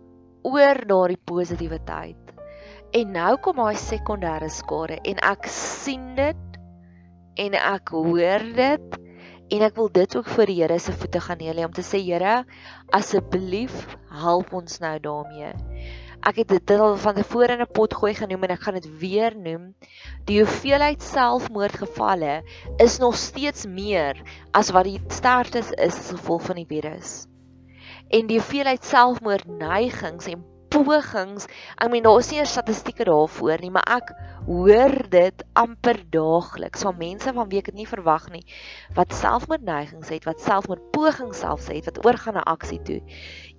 oor 0.46 0.80
daardie 0.90 1.20
positiewe 1.30 1.78
tyd. 1.86 2.30
En 2.96 3.12
nou 3.14 3.36
kom 3.42 3.60
daai 3.60 3.78
sekondêre 3.78 4.48
skade 4.50 4.96
en 5.06 5.20
ek 5.28 5.46
sien 5.50 6.08
dit 6.16 6.56
en 7.44 7.54
ek 7.60 7.92
hoor 7.94 8.46
dit 8.56 8.96
en 9.54 9.62
ek 9.62 9.76
wil 9.78 9.92
dit 9.94 10.16
ook 10.18 10.30
voor 10.32 10.50
die 10.50 10.56
Here 10.58 10.78
se 10.82 10.94
voete 10.94 11.22
gaan 11.22 11.38
neer 11.38 11.54
lê 11.54 11.66
om 11.66 11.76
te 11.76 11.84
sê 11.86 12.00
Here 12.02 12.40
asseblief 12.98 13.76
help 14.10 14.50
ons 14.58 14.80
nou 14.82 14.96
daarmee. 15.04 15.52
Ek 16.26 16.42
het 16.42 16.50
dit 16.50 16.74
al 16.74 16.98
van 16.98 17.14
tevore 17.20 17.54
in 17.54 17.62
'n 17.62 17.70
pot 17.78 17.94
gooi 17.94 18.14
genoem 18.14 18.48
en 18.48 18.56
ek 18.56 18.66
gaan 18.66 18.80
dit 18.80 18.90
weer 18.98 19.38
noem. 19.38 19.70
Die 20.26 20.42
hoeveelheid 20.42 21.02
selfmoordgevalle 21.02 22.42
is 22.82 22.98
nog 22.98 23.14
steeds 23.14 23.70
meer 23.70 24.18
as 24.50 24.74
wat 24.74 24.90
die 24.90 24.98
sterftes 25.08 25.70
is 25.70 25.94
as 25.94 26.10
gevolg 26.10 26.42
van 26.50 26.56
die 26.56 26.66
virus 26.66 27.28
en 28.08 28.28
die 28.30 28.38
hoeveelheid 28.38 28.84
selfmoordneigings 28.86 30.28
en 30.30 30.44
pogings. 30.76 31.46
Ek 31.80 31.90
meen 31.90 32.04
daar 32.04 32.20
is 32.20 32.30
nie 32.32 32.44
statistieke 32.48 33.06
daarvoor 33.08 33.62
nie, 33.62 33.70
maar 33.72 33.86
ek 33.96 34.12
hoor 34.46 34.94
dit 35.10 35.44
amper 35.58 35.98
daagliks 36.14 36.84
van 36.86 36.98
mense 37.00 37.32
van 37.34 37.48
wie 37.50 37.60
ek 37.62 37.70
dit 37.72 37.80
nie 37.80 37.88
verwag 37.88 38.28
nie 38.30 38.44
wat 38.96 39.14
selfmoordneigings 39.16 40.10
het, 40.12 40.26
wat 40.28 40.42
selfmoordpogings 40.44 41.42
selfs 41.42 41.70
het, 41.72 41.88
wat 41.88 42.02
oorgaan 42.06 42.38
na 42.38 42.44
aksie 42.46 42.80
toe. 42.86 43.00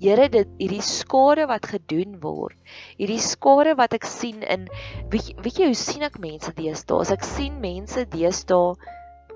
Here, 0.02 0.30
dit 0.32 0.52
hierdie 0.62 0.84
skade 0.86 1.48
wat 1.50 1.68
gedoen 1.74 2.20
word. 2.24 2.58
Hierdie 3.00 3.22
skade 3.24 3.76
wat 3.80 3.98
ek 3.98 4.08
sien 4.08 4.44
in 4.46 4.68
weet, 5.12 5.34
weet 5.44 5.64
jy 5.64 5.72
hoe 5.72 5.80
sien 5.80 6.06
ek 6.08 6.22
mense 6.24 6.54
deesdae? 6.58 7.02
As 7.04 7.14
ek 7.16 7.26
sien 7.26 7.60
mense 7.64 8.06
deesdae 8.14 8.78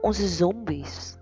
ons 0.02 0.22
is 0.22 0.40
zombies. 0.40 1.21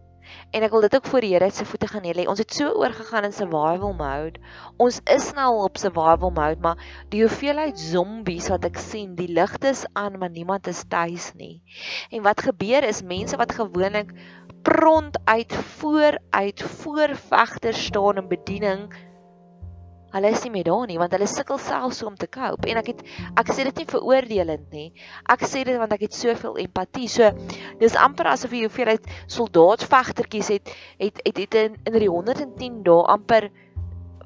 En 0.51 0.63
ek 0.65 0.71
wil 0.73 0.81
dit 0.85 0.95
ook 0.95 1.05
voor 1.05 1.25
die 1.25 1.33
Here 1.33 1.49
se 1.51 1.65
voete 1.65 1.87
gaan 1.87 2.05
lê. 2.05 2.25
Ons 2.27 2.41
het 2.41 2.53
so 2.53 2.71
oorgegaan 2.81 3.27
in 3.27 3.33
survival 3.33 3.93
mode. 3.93 4.41
Ons 4.77 4.99
is 5.05 5.31
nou 5.37 5.63
op 5.63 5.77
survival 5.77 6.31
mode, 6.31 6.61
maar 6.61 6.85
die 7.09 7.21
hoeveelheid 7.25 7.79
zombies 7.79 8.49
wat 8.49 8.65
ek 8.65 8.77
sien, 8.81 9.15
die 9.15 9.29
ligte 9.29 9.73
is 9.73 9.85
aan, 9.93 10.17
maar 10.17 10.33
niemand 10.33 10.67
is 10.67 10.83
tuis 10.87 11.31
nie. 11.35 11.61
En 12.09 12.23
wat 12.25 12.41
gebeur 12.41 12.83
is 12.83 13.01
mense 13.01 13.37
wat 13.37 13.53
gewoonlik 13.57 14.13
pront 14.61 15.19
uit 15.23 15.53
vooruit 15.53 16.61
voorvegter 16.61 17.73
staan 17.73 18.17
in 18.17 18.27
bediening 18.27 18.89
Hulle 20.09 20.31
is 20.33 20.43
nie 20.45 20.51
meer 20.53 20.65
daar 20.69 20.87
nie 20.89 20.97
want 20.97 21.13
hulle 21.13 21.27
sukkel 21.29 21.59
selfs 21.61 22.01
om 22.07 22.15
te 22.17 22.27
cope 22.31 22.69
en 22.71 22.81
ek 22.81 22.91
het 22.93 23.01
ek 23.37 23.51
sê 23.53 23.65
dit 23.67 23.81
nie 23.81 23.89
veroordelend 23.89 24.71
nie. 24.73 24.87
Ek 25.29 25.45
sê 25.45 25.63
dit 25.67 25.77
want 25.77 25.93
ek 25.93 26.07
het 26.07 26.17
soveel 26.17 26.57
empatie. 26.65 27.09
So 27.11 27.29
dis 27.81 27.97
amper 27.99 28.31
asof 28.33 28.55
jy 28.55 28.65
hoeveelheid 28.65 29.09
soldaatvegtertjies 29.27 30.53
het 30.55 30.71
het 30.99 31.21
het, 31.25 31.37
het 31.37 31.59
in, 31.63 31.77
in 31.85 31.99
die 31.99 32.09
110 32.09 32.79
dae 32.87 33.03
amper 33.15 33.49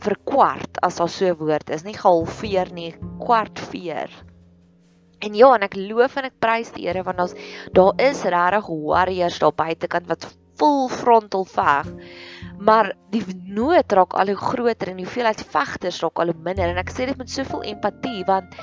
verkwart 0.04 0.80
as 0.84 1.00
daar 1.00 1.10
so 1.10 1.26
'n 1.32 1.40
woord 1.40 1.70
is, 1.70 1.84
nie 1.84 1.96
gehalveer 1.96 2.72
nie, 2.74 2.92
kwart 3.20 3.60
veer. 3.72 4.12
En 5.24 5.36
ja, 5.36 5.54
en 5.56 5.64
ek 5.64 5.76
loof 5.80 6.18
en 6.20 6.26
ek 6.28 6.40
prys 6.40 6.72
die 6.76 6.88
Here 6.88 7.04
want 7.04 7.20
ons 7.20 7.36
daar 7.72 7.94
is 7.98 8.24
regtig 8.24 8.68
warriors 8.68 9.40
daar 9.40 9.56
buitekant 9.56 10.08
wat 10.08 10.28
vol 10.60 10.90
frontal 10.90 11.46
veg 11.46 11.88
maar 12.60 12.94
die 13.12 13.24
nood 13.46 13.92
raak 13.92 14.14
al 14.14 14.34
hoe 14.34 14.40
groter 14.40 14.92
en 14.92 15.02
die 15.02 15.06
hoeveelheid 15.06 15.44
vegters 15.54 16.02
raak 16.04 16.20
al 16.20 16.34
hoe 16.34 16.44
minder. 16.46 16.70
En 16.70 16.82
ek 16.82 16.92
sê 16.94 17.08
dit 17.10 17.18
met 17.18 17.30
soveel 17.30 17.64
empatie 17.74 18.24
want 18.30 18.56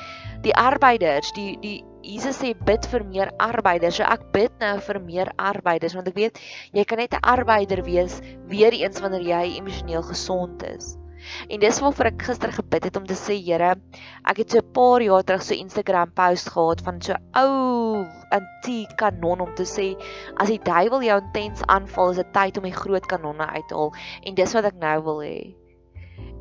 die 0.44 0.54
arbeiders 0.56 1.32
die 1.36 1.56
die 1.60 1.78
Jesus 2.02 2.38
sê 2.40 2.54
bid 2.64 2.86
vir 2.88 3.04
meer 3.04 3.30
arbeiders. 3.36 3.98
So 4.00 4.06
ek 4.08 4.30
bid 4.32 4.52
nou 4.62 4.78
vir 4.80 5.00
meer 5.04 5.32
arbeiders 5.36 5.94
want 5.94 6.08
ek 6.08 6.16
weet 6.16 6.40
jy 6.72 6.84
kan 6.84 6.98
net 6.98 7.14
'n 7.14 7.20
arbeider 7.22 7.84
wees 7.84 8.20
weer 8.48 8.72
eens 8.72 9.00
wanneer 9.00 9.26
jy 9.34 9.58
emosioneel 9.58 10.02
gesond 10.02 10.64
is 10.64 10.96
En 11.48 11.60
dis 11.60 11.80
waarvoor 11.80 12.10
ek 12.10 12.22
gister 12.28 12.52
gebid 12.52 12.88
het 12.88 12.96
om 12.96 13.06
te 13.06 13.16
sê 13.18 13.36
Here, 13.40 13.74
ek 14.24 14.42
het 14.42 14.50
so 14.50 14.58
'n 14.58 14.72
paar 14.72 15.02
jaar 15.02 15.24
terug 15.24 15.42
so 15.42 15.54
Instagram 15.54 16.12
post 16.12 16.50
gehad 16.54 16.80
van 16.80 17.00
so 17.02 17.14
ou 17.34 18.06
antiek 18.30 18.96
kanon 18.96 19.40
om 19.40 19.54
te 19.54 19.64
sê 19.64 19.96
as 20.36 20.48
die 20.48 20.60
duiwel 20.62 21.02
jou 21.02 21.18
intens 21.20 21.62
aanval, 21.66 22.10
is 22.10 22.16
dit 22.16 22.32
tyd 22.32 22.58
om 22.58 22.64
die 22.64 22.76
groot 22.82 23.06
kanonne 23.06 23.46
uit 23.46 23.68
te 23.68 23.74
haal 23.74 23.92
en 24.22 24.34
dis 24.34 24.54
wat 24.54 24.64
ek 24.64 24.78
nou 24.80 25.02
wil 25.02 25.20
hê. 25.24 25.54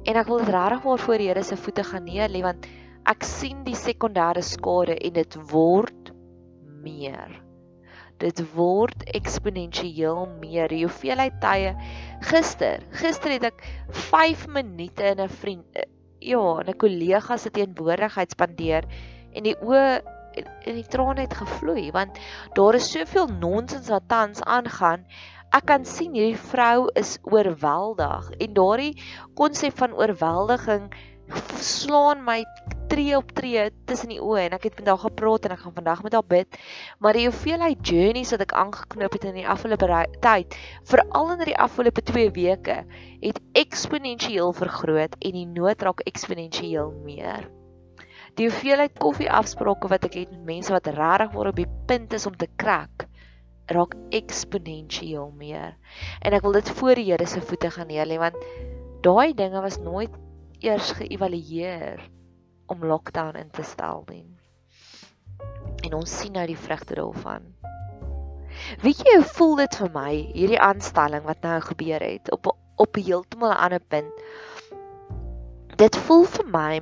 En 0.05 0.15
ek 0.15 0.27
wil 0.27 0.37
dit 0.37 0.53
regtig 0.53 0.83
maar 0.83 0.99
voor 0.99 1.25
Here 1.25 1.43
se 1.43 1.57
voete 1.57 1.83
gaan 1.83 2.05
neer 2.05 2.29
lê 2.29 2.41
want 2.41 2.65
ek 3.05 3.23
sien 3.23 3.63
die 3.63 3.75
sekondêre 3.75 4.41
skade 4.41 4.95
en 4.95 5.13
dit 5.13 5.37
word 5.51 6.13
meer 6.83 7.48
dit 8.19 8.41
word 8.55 9.05
eksponensieel 9.15 10.25
meer. 10.41 10.69
Die 10.71 10.83
hoeveelheid 10.85 11.39
tye 11.43 11.73
gister, 12.29 12.83
gister 13.01 13.35
het 13.37 13.47
ek 13.51 13.63
5 14.11 14.47
minute 14.47 15.13
in 15.13 15.21
'n 15.23 15.29
vriend 15.41 15.65
eh, 15.73 15.87
ja, 16.19 16.61
'n 16.61 16.77
kollega 16.77 17.37
se 17.37 17.49
teenwoordigheid 17.49 18.31
spandeer 18.31 18.85
en 19.33 19.43
die 19.43 19.55
oë 19.55 20.01
en 20.39 20.75
die 20.75 20.87
trane 20.87 21.25
het 21.25 21.33
gevloei 21.33 21.89
want 21.91 22.19
daar 22.55 22.75
is 22.75 22.91
soveel 22.91 23.27
nonsens 23.27 23.89
wat 23.89 24.07
tans 24.07 24.41
aangaan. 24.43 25.05
Ek 25.51 25.65
kan 25.65 25.85
sien 25.85 26.13
hierdie 26.13 26.37
vrou 26.51 26.89
is 26.99 27.17
oorweldig 27.23 28.29
en 28.37 28.53
daardie 28.53 28.93
konsep 29.35 29.77
van 29.77 29.95
oorweldiging 29.97 30.91
slaan 31.57 32.21
my 32.25 32.43
tree 32.89 33.13
op 33.17 33.29
tree 33.37 33.67
tussen 33.85 34.09
die 34.09 34.19
oë 34.21 34.47
en 34.47 34.55
ek 34.57 34.65
het 34.69 34.79
vandag 34.79 35.03
gepraat 35.05 35.45
en 35.45 35.53
ek 35.53 35.61
gaan 35.65 35.75
vandag 35.75 36.01
met 36.05 36.15
haar 36.17 36.25
bid. 36.25 36.57
Maar 36.99 37.17
die 37.17 37.27
hoeveelheid 37.27 37.85
journeys 37.85 38.33
wat 38.33 38.43
ek 38.47 38.55
aangeknoop 38.57 39.15
het 39.17 39.27
in 39.29 39.37
die 39.37 39.45
afgelope 39.47 39.89
tyd, 40.23 40.57
veral 40.89 41.31
in 41.35 41.45
die 41.51 41.57
afgelope 41.67 42.03
2 42.09 42.33
weke, 42.37 42.79
het 43.21 43.39
eksponensieel 43.61 44.53
vergroot 44.57 45.15
en 45.19 45.37
die 45.37 45.45
nood 45.45 45.85
raak 45.85 46.03
eksponensieel 46.09 46.91
meer. 47.05 47.47
Die 48.39 48.49
hoeveelheid 48.49 48.97
koffieafsprake 49.01 49.89
wat 49.91 50.09
ek 50.09 50.19
het 50.23 50.33
met 50.33 50.45
mense 50.53 50.73
wat 50.73 50.89
regtig 50.89 51.33
waar 51.35 51.53
op 51.53 51.57
die 51.61 51.69
punt 51.89 52.13
is 52.17 52.25
om 52.29 52.37
te 52.37 52.49
krak, 52.61 53.07
raak 53.69 53.97
eksponensieel 54.15 55.33
meer. 55.37 55.75
En 56.25 56.33
ek 56.33 56.45
wil 56.45 56.57
dit 56.57 56.77
voor 56.81 56.97
die 56.97 57.09
Here 57.11 57.27
se 57.29 57.41
voete 57.41 57.69
gaan 57.73 57.89
neer 57.93 58.09
lê 58.09 58.17
want 58.21 58.37
daai 59.05 59.33
dinge 59.33 59.61
was 59.61 59.77
nooit 59.83 60.15
eers 60.59 60.91
geëvalueer 60.97 62.09
om 62.69 62.85
lockdown 62.85 63.37
in 63.39 63.49
te 63.51 63.63
stel 63.63 64.03
nie. 64.09 64.25
En 65.85 65.95
ons 65.99 66.17
sien 66.21 66.33
nou 66.35 66.45
die 66.49 66.59
vrugte 66.59 66.97
daarvan. 66.99 67.47
Weet 68.83 69.01
jy 69.05 69.15
hoe 69.17 69.27
voel 69.37 69.55
dit 69.61 69.77
vir 69.81 69.91
my 69.93 70.11
hierdie 70.33 70.61
aanstelling 70.61 71.25
wat 71.27 71.41
nou 71.45 71.59
gebeur 71.69 72.03
het 72.03 72.31
op 72.35 72.53
op 72.79 72.95
heeltemal 72.95 73.51
'n 73.51 73.61
ander 73.65 73.83
punt. 73.93 74.13
Dit 75.75 75.97
voel 76.07 76.23
vir 76.23 76.47
my 76.47 76.81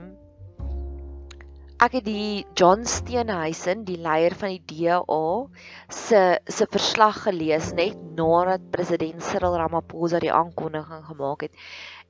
ek 1.77 1.91
het 1.99 2.05
die 2.05 2.45
John 2.57 2.85
Steenhuisen, 2.89 3.83
die 3.85 3.99
leier 4.01 4.33
van 4.37 4.55
die 4.55 4.63
DA, 4.65 5.45
se 5.93 6.39
se 6.45 6.65
verslag 6.73 7.19
gelees 7.27 7.69
net 7.77 7.97
nadat 8.17 8.71
president 8.73 9.21
Cyril 9.21 9.57
Ramaphosa 9.61 10.19
die 10.19 10.33
aankondiging 10.33 11.05
gemaak 11.05 11.45
het. 11.45 11.51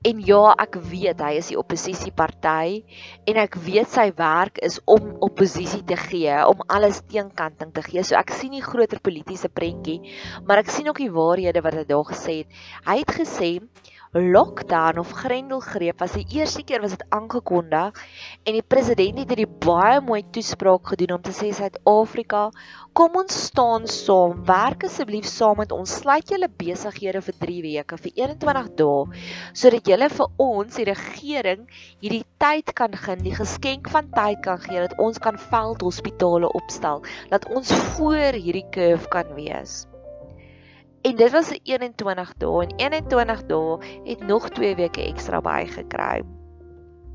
En 0.05 0.19
ja, 0.21 0.53
ek 0.61 0.77
weet 0.91 1.21
hy 1.25 1.31
is 1.39 1.47
die 1.49 1.57
oppositieparty 1.57 2.83
en 3.27 3.39
ek 3.41 3.57
weet 3.65 3.89
sy 3.89 4.05
werk 4.19 4.59
is 4.65 4.77
om 4.85 5.15
oppositie 5.25 5.81
te 5.89 5.97
gee, 5.97 6.35
om 6.45 6.61
alles 6.69 7.01
teenkanting 7.09 7.73
te 7.73 7.81
gee. 7.81 8.03
So 8.05 8.17
ek 8.19 8.29
sien 8.37 8.53
nie 8.53 8.61
groter 8.61 9.01
politieke 9.01 9.49
prentjie, 9.49 9.97
maar 10.45 10.61
ek 10.61 10.69
sien 10.73 10.87
ook 10.91 11.01
die 11.01 11.09
waarhede 11.13 11.63
wat 11.65 11.79
hy 11.79 11.85
daar 11.89 12.05
gesê 12.11 12.41
het. 12.43 12.61
Hy 12.85 12.99
het 13.01 13.15
gesê 13.17 13.51
lockdown 14.13 14.99
of 14.99 15.11
grendelgreep 15.11 15.99
was 15.99 16.13
die 16.15 16.25
eerste 16.39 16.63
keer 16.63 16.81
was 16.81 16.95
dit 16.95 17.03
aangekondig 17.09 17.97
en 18.47 18.55
die 18.55 18.63
president 18.63 19.19
het 19.19 19.33
hierdie 19.33 19.49
baie 19.65 19.99
mooi 20.01 20.21
toespraak 20.31 20.93
gedoen 20.93 21.17
om 21.17 21.23
te 21.23 21.33
sê 21.35 21.49
Suid-Afrika, 21.55 22.47
kom 22.97 23.17
ons 23.19 23.35
staan 23.49 23.87
saam, 23.91 24.39
werk 24.47 24.85
asseblief 24.87 25.27
saam 25.29 25.59
met 25.61 25.75
ons, 25.75 25.97
sluit 26.01 26.31
julle 26.31 26.49
besighede 26.61 27.21
vir 27.25 27.37
3 27.43 27.57
weke, 27.65 27.99
vir 28.05 28.15
21 28.23 28.71
dae, 28.79 29.19
sodat 29.53 29.91
julle 29.91 30.09
vir 30.15 30.47
ons 30.47 30.79
die 30.79 30.87
regering 30.87 31.67
hierdie 31.99 32.23
tyd 32.41 32.73
kan 32.79 32.95
gun, 32.95 33.21
die 33.25 33.35
geskenk 33.35 33.91
van 33.93 34.09
tyd 34.15 34.41
kan 34.47 34.63
gee 34.63 34.85
dat 34.87 34.95
ons 35.03 35.19
kan 35.21 35.37
veldhospitale 35.51 36.49
opstel, 36.61 37.03
dat 37.33 37.49
ons 37.51 37.75
voor 37.97 38.39
hierdie 38.39 38.65
curve 38.71 39.11
kan 39.13 39.35
wees. 39.35 39.85
En 41.01 41.15
dit 41.15 41.31
was 41.31 41.49
'n 41.49 41.59
21 41.63 42.33
dae 42.37 42.61
en 42.61 42.75
21 42.75 43.45
dae 43.45 43.77
het 44.03 44.19
nog 44.19 44.49
2 44.49 44.75
weke 44.75 45.01
ekstra 45.01 45.41
bygekry. 45.41 46.23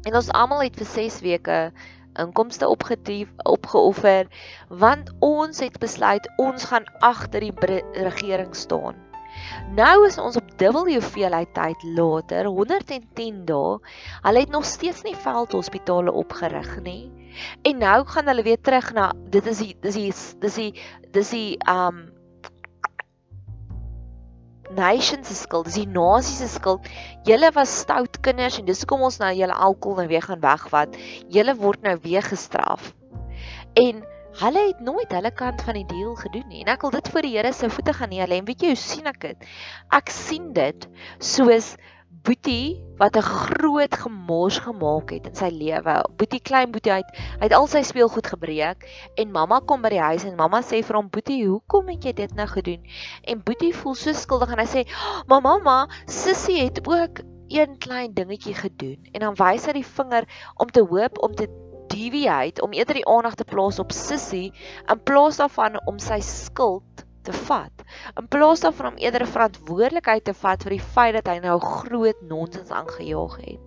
En 0.02 0.14
ons 0.14 0.30
almal 0.30 0.62
het 0.62 0.76
vir 0.76 0.86
6 0.86 1.20
weke 1.20 1.72
inkomste 2.20 2.68
opgetief 2.68 3.28
opgeoffer 3.42 4.26
want 4.68 5.12
ons 5.18 5.60
het 5.60 5.78
besluit 5.78 6.32
ons 6.36 6.64
gaan 6.64 6.84
agter 6.98 7.40
die 7.40 7.54
regering 7.92 8.54
staan. 8.56 8.94
Nou 9.76 10.06
is 10.06 10.18
ons 10.18 10.36
op 10.36 10.58
dubbel 10.60 10.88
hoeveelheid 10.92 11.54
tyd 11.56 11.84
later, 11.96 12.44
110 12.44 13.44
dae. 13.48 13.78
Hulle 14.26 14.40
het 14.44 14.52
nog 14.52 14.64
steeds 14.68 15.02
nie 15.02 15.16
veldhospitale 15.16 16.12
opgerig 16.12 16.80
nie. 16.84 17.10
En 17.62 17.78
nou 17.78 18.04
gaan 18.06 18.28
hulle 18.28 18.42
weer 18.42 18.60
terug 18.60 18.92
na 18.92 19.12
dit 19.32 19.46
is 19.46 19.62
die 19.64 19.76
dis 19.80 19.94
die 19.94 20.12
dis 20.40 20.58
die 20.60 20.72
dis 21.16 21.30
die 21.30 21.56
um 21.68 22.04
nation 24.76 25.24
se 25.24 25.34
skuld, 25.34 25.68
dis 25.68 25.80
die 25.82 25.88
nasie 25.88 26.36
se 26.36 26.48
skuld. 26.50 26.88
Julle 27.28 27.52
was 27.56 27.72
stout 27.82 28.20
kinders 28.24 28.58
en 28.60 28.66
dis 28.68 28.82
hoekom 28.84 29.04
ons 29.08 29.18
nou 29.22 29.30
julle 29.36 29.58
alkohol 29.68 30.02
nou 30.02 30.08
weer 30.10 30.24
gaan 30.24 30.42
wegvat. 30.42 30.96
Julle 31.32 31.54
word 31.60 31.84
nou 31.86 31.96
weer 32.02 32.24
gestraf. 32.26 32.92
En 33.78 34.02
hulle 34.42 34.66
het 34.66 34.80
nooit 34.80 35.12
hulle 35.12 35.32
kant 35.36 35.62
van 35.66 35.76
die 35.76 35.86
deal 35.88 36.14
gedoen 36.16 36.48
nie. 36.48 36.62
En 36.64 36.72
ek 36.72 36.84
wil 36.86 36.94
dit 36.96 37.08
voor 37.12 37.26
die 37.26 37.34
Here 37.36 37.52
se 37.52 37.68
voete 37.70 37.92
gaan 37.96 38.12
neerlê. 38.12 38.40
En 38.40 38.48
weet 38.48 38.64
jy 38.64 38.72
hoe 38.72 38.80
sien 38.80 39.08
ek 39.10 39.20
dit? 39.24 39.48
Ek 39.92 40.12
sien 40.12 40.52
dit 40.56 40.88
soos 41.20 41.74
Boetie 42.22 42.78
wat 43.00 43.16
'n 43.18 43.22
groot 43.28 43.94
gemors 44.00 44.58
gemaak 44.62 45.10
het 45.10 45.24
in 45.26 45.34
sy 45.34 45.48
lewe. 45.50 45.94
Boetie 46.16 46.40
klein 46.48 46.70
Boetie 46.70 46.92
uit, 46.92 47.08
hy 47.16 47.48
het 47.48 47.54
al 47.56 47.66
sy 47.66 47.82
speelgoed 47.82 48.28
gebreek 48.30 48.86
en 49.18 49.32
mamma 49.34 49.58
kom 49.66 49.82
by 49.82 49.90
die 49.90 50.04
huis 50.04 50.26
en 50.28 50.38
mamma 50.38 50.60
sê 50.62 50.84
vir 50.86 50.98
hom 51.00 51.08
Boetie, 51.10 51.40
"Hoekom 51.48 51.88
het 51.88 52.04
jy 52.04 52.12
dit 52.12 52.34
nou 52.34 52.46
gedoen?" 52.46 52.86
En 53.24 53.42
Boetie 53.42 53.72
voel 53.74 53.94
so 53.94 54.12
skuldig 54.12 54.52
en 54.52 54.62
hy 54.62 54.68
sê, 54.70 54.86
"Maar 55.26 55.40
mamma, 55.40 55.88
sussie 56.06 56.62
het 56.62 56.78
ook 56.86 57.26
een 57.48 57.78
klein 57.78 58.14
dingetjie 58.14 58.54
gedoen." 58.54 59.02
En 59.12 59.20
dan 59.20 59.34
wys 59.34 59.66
hy 59.66 59.72
die 59.72 59.86
vinger 59.86 60.24
om 60.56 60.70
te 60.70 60.80
hoop 60.80 61.18
om 61.18 61.34
te 61.34 61.48
deviate 61.88 62.62
om 62.62 62.72
eerder 62.72 62.94
die 62.94 63.06
aandag 63.06 63.34
te 63.34 63.44
plaas 63.44 63.78
op 63.78 63.92
sussie 63.92 64.52
in 64.86 65.02
plaas 65.02 65.36
daarvan 65.36 65.86
om 65.86 65.98
sy 65.98 66.20
skuld 66.20 67.04
te 67.26 67.32
vat. 67.46 67.84
In 68.20 68.28
plaas 68.28 68.62
daarvan 68.64 68.92
om 68.92 69.00
eerder 69.02 69.26
verantwoordelikheid 69.26 70.24
te 70.24 70.34
vat 70.34 70.62
vir 70.66 70.76
die 70.76 70.86
feit 70.94 71.14
dat 71.18 71.30
hy 71.32 71.38
nou 71.44 71.58
groot 71.62 72.20
nonsens 72.28 72.70
aangejaag 72.70 73.36
het. 73.44 73.60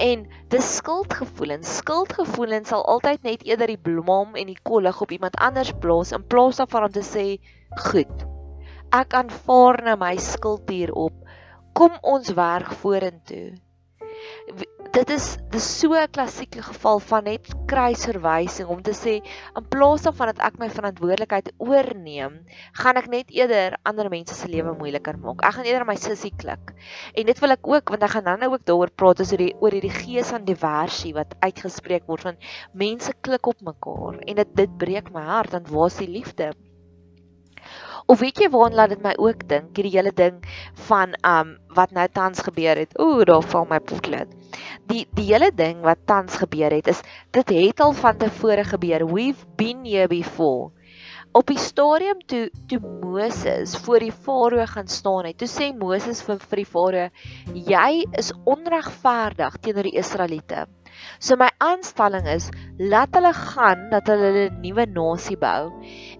En 0.00 0.24
dis 0.52 0.68
skuldgevoelens. 0.76 1.76
Skuldgevoelens 1.82 2.72
sal 2.72 2.84
altyd 2.86 3.22
net 3.26 3.44
eerder 3.44 3.74
die 3.74 3.80
blom 3.90 4.34
en 4.38 4.50
die 4.52 4.60
kollig 4.62 5.00
op 5.04 5.12
iemand 5.12 5.36
anders 5.36 5.74
plaas 5.82 6.14
in 6.16 6.24
plaas 6.26 6.62
daarvan 6.62 6.88
om 6.88 6.94
te 6.94 7.04
sê, 7.04 7.26
"Goed. 7.90 8.26
Ek 8.92 9.14
aanvaar 9.14 9.82
nou 9.84 9.96
my 9.96 10.16
skuld 10.16 10.68
hierop. 10.68 11.14
Kom 11.72 11.98
ons 12.02 12.32
werk 12.32 12.72
vorentoe." 12.72 13.67
Dit 14.98 15.10
is 15.14 15.26
dis 15.52 15.66
so 15.80 15.94
'n 15.94 16.10
klassieke 16.10 16.62
geval 16.62 16.98
van 16.98 17.24
net 17.24 17.48
kruisverwysing 17.70 18.68
om 18.68 18.80
te 18.82 18.94
sê 18.96 19.14
in 19.58 19.66
plaas 19.74 20.02
daarvan 20.02 20.32
dat 20.32 20.40
ek 20.48 20.58
my 20.58 20.68
verantwoordelikheid 20.68 21.52
oorneem, 21.58 22.38
gaan 22.72 22.96
ek 22.96 23.08
net 23.12 23.30
eerder 23.30 23.76
ander 23.84 24.08
mense 24.10 24.34
se 24.34 24.48
lewe 24.48 24.72
moeiliker 24.78 25.18
maak. 25.18 25.44
Ek 25.44 25.54
gaan 25.54 25.68
eerder 25.70 25.86
my 25.86 25.96
sussie 25.96 26.32
klik. 26.36 26.72
En 27.14 27.26
dit 27.26 27.38
wil 27.38 27.50
ek 27.50 27.68
ook 27.68 27.90
want 27.90 28.02
ek 28.02 28.10
gaan 28.10 28.40
nou 28.40 28.52
ook 28.52 28.64
daaroor 28.64 28.90
praat 28.90 29.20
oor 29.20 29.36
die 29.44 29.54
oor 29.60 29.70
hierdie 29.70 29.98
gees 30.02 30.32
van 30.34 30.44
diversie 30.44 31.14
wat 31.14 31.36
uitgespreek 31.40 32.06
word 32.06 32.22
van 32.22 32.36
mense 32.72 33.12
klik 33.20 33.46
op 33.46 33.60
mekaar 33.60 34.18
en 34.26 34.34
dit 34.34 34.56
dit 34.56 34.78
breek 34.78 35.12
my 35.12 35.22
hart 35.22 35.52
want 35.52 35.68
waar 35.68 35.86
is 35.86 36.00
die 36.00 36.08
liefde? 36.08 36.52
Of 38.06 38.20
weet 38.20 38.38
jy 38.40 38.48
waaraan 38.48 38.74
laat 38.74 38.88
dit 38.88 39.02
my 39.04 39.14
ook 39.20 39.48
dink, 39.48 39.76
hierdie 39.76 39.96
hele 39.98 40.12
ding 40.12 40.40
van 40.88 41.14
um 41.22 41.58
wat 41.76 41.92
nou 41.92 42.08
tans 42.08 42.40
gebeur 42.40 42.76
het. 42.76 42.98
Ooh, 42.98 43.22
daar 43.28 43.44
val 43.44 43.66
my 43.68 43.78
potlood. 43.78 44.37
Die 44.90 45.06
die 45.14 45.26
hele 45.32 45.50
ding 45.54 45.80
wat 45.86 45.98
tans 46.04 46.36
gebeur 46.42 46.74
het 46.74 46.86
is 46.86 47.00
dit 47.30 47.48
het 47.48 47.80
al 47.80 47.92
van 47.92 48.16
tevore 48.16 48.64
gebeur. 48.64 49.06
We've 49.06 49.46
been 49.56 49.84
here 49.84 50.08
before. 50.08 50.70
Op 51.36 51.50
die 51.50 51.58
stadium 51.60 52.22
toe 52.24 52.46
toe 52.66 52.78
Moses 52.80 53.74
voor 53.84 54.00
die 54.00 54.12
farao 54.12 54.64
gaan 54.66 54.88
staan 54.88 55.26
het, 55.28 55.36
toe 55.36 55.48
sê 55.48 55.66
Moses 55.76 56.22
vir 56.24 56.38
vir 56.40 56.60
die 56.62 56.64
farao: 56.64 57.10
"Jy 57.52 58.06
is 58.16 58.32
onregverdig 58.48 59.58
teenoor 59.60 59.84
die 59.84 59.98
Israeliete." 60.00 60.64
So 61.20 61.36
my 61.36 61.50
aanstelling 61.60 62.24
is 62.32 62.48
laat 62.78 63.12
hulle 63.12 63.34
gaan 63.36 63.90
dat 63.90 64.08
hulle 64.08 64.48
'n 64.48 64.60
nuwe 64.62 64.86
nasie 64.86 65.36
bou. 65.36 65.68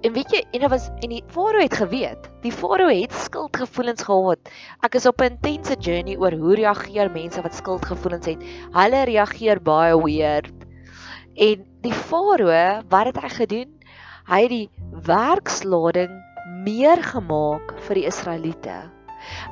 En 0.02 0.12
weet 0.12 0.30
jy, 0.30 0.44
en 0.52 0.60
dit 0.60 0.70
was 0.70 0.90
en 1.00 1.08
die 1.16 1.24
farao 1.26 1.62
het 1.62 1.80
geweet. 1.80 2.28
Die 2.42 2.52
farao 2.52 2.92
het 2.92 3.12
skuldgevoelens 3.12 4.04
gehad. 4.04 4.52
Ek 4.82 4.94
is 4.94 5.06
op 5.06 5.22
'n 5.22 5.32
intense 5.32 5.76
journey 5.80 6.18
oor 6.18 6.36
hoe 6.36 6.54
reageer 6.54 7.10
mense 7.10 7.42
wat 7.42 7.54
skuldgevoelens 7.54 8.26
het. 8.26 8.44
Hulle 8.76 9.04
reageer 9.04 9.62
baie 9.62 9.96
weird. 9.96 10.52
En 11.34 11.64
die 11.80 11.92
farao, 11.94 12.82
wat 12.88 13.06
het 13.06 13.22
hy 13.22 13.28
gedoen? 13.28 13.77
Hy 14.28 14.42
het 14.44 14.52
die 14.52 14.66
werkslading 15.08 16.10
meer 16.66 17.00
gemaak 17.00 17.70
vir 17.86 17.96
die 17.96 18.08
Israeliete. 18.10 18.74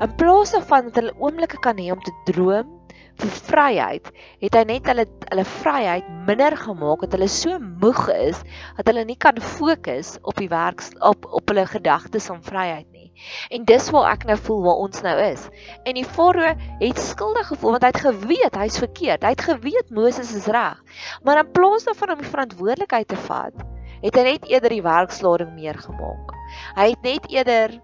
In 0.05 0.11
plaas 0.21 0.51
daarvan 0.53 0.91
dat 0.91 0.99
hulle 1.01 1.15
oomblikke 1.17 1.57
kan 1.65 1.79
hê 1.81 1.87
om 1.95 2.03
te 2.05 2.13
droom 2.29 2.75
vir 3.17 3.31
vryheid, 3.47 4.11
het 4.45 4.57
hy 4.59 4.63
net 4.69 4.89
hulle 4.91 5.07
hulle 5.31 5.45
vryheid 5.49 6.11
minder 6.29 6.53
gemaak 6.61 7.07
dat 7.07 7.17
hulle 7.17 7.29
so 7.33 7.57
moeg 7.65 8.03
is 8.13 8.43
dat 8.77 8.91
hulle 8.91 9.07
nie 9.09 9.17
kan 9.17 9.41
fokus 9.41 10.11
op 10.21 10.37
die 10.43 10.51
werk 10.53 10.85
op 11.01 11.25
op 11.41 11.49
hulle 11.49 11.65
gedagtes 11.71 12.29
om 12.35 12.43
vryheid 12.45 12.91
nie. 12.93 13.09
En 13.49 13.65
dis 13.65 13.89
waar 13.97 14.11
ek 14.11 14.27
nou 14.29 14.37
voel 14.49 14.61
waar 14.67 14.83
ons 14.85 15.01
nou 15.07 15.15
is. 15.25 15.47
En 15.89 15.97
die 15.97 16.05
farao 16.05 16.53
het 16.83 17.01
skuldig 17.01 17.49
gevoel 17.49 17.79
want 17.79 17.89
hy 17.89 17.95
het 17.95 18.03
geweet 18.05 18.61
hy's 18.61 18.77
verkeerd. 18.85 19.25
Hy 19.25 19.33
het 19.33 19.47
geweet 19.49 19.89
Moses 19.89 20.37
is 20.37 20.53
reg. 20.53 20.85
Maar 21.25 21.47
in 21.47 21.57
plaas 21.57 21.89
daarvan 21.89 22.19
om 22.19 22.21
die 22.21 22.35
verantwoordelikheid 22.35 23.09
te 23.09 23.21
vat, 23.25 23.65
het 24.03 24.17
hy 24.17 24.25
net 24.33 24.49
eerder 24.51 24.77
die 24.77 24.85
werkslading 24.85 25.53
meer 25.55 25.79
gemaak. 25.79 26.35
Hy 26.77 26.91
het 26.93 27.07
net 27.07 27.31
eerder 27.33 27.79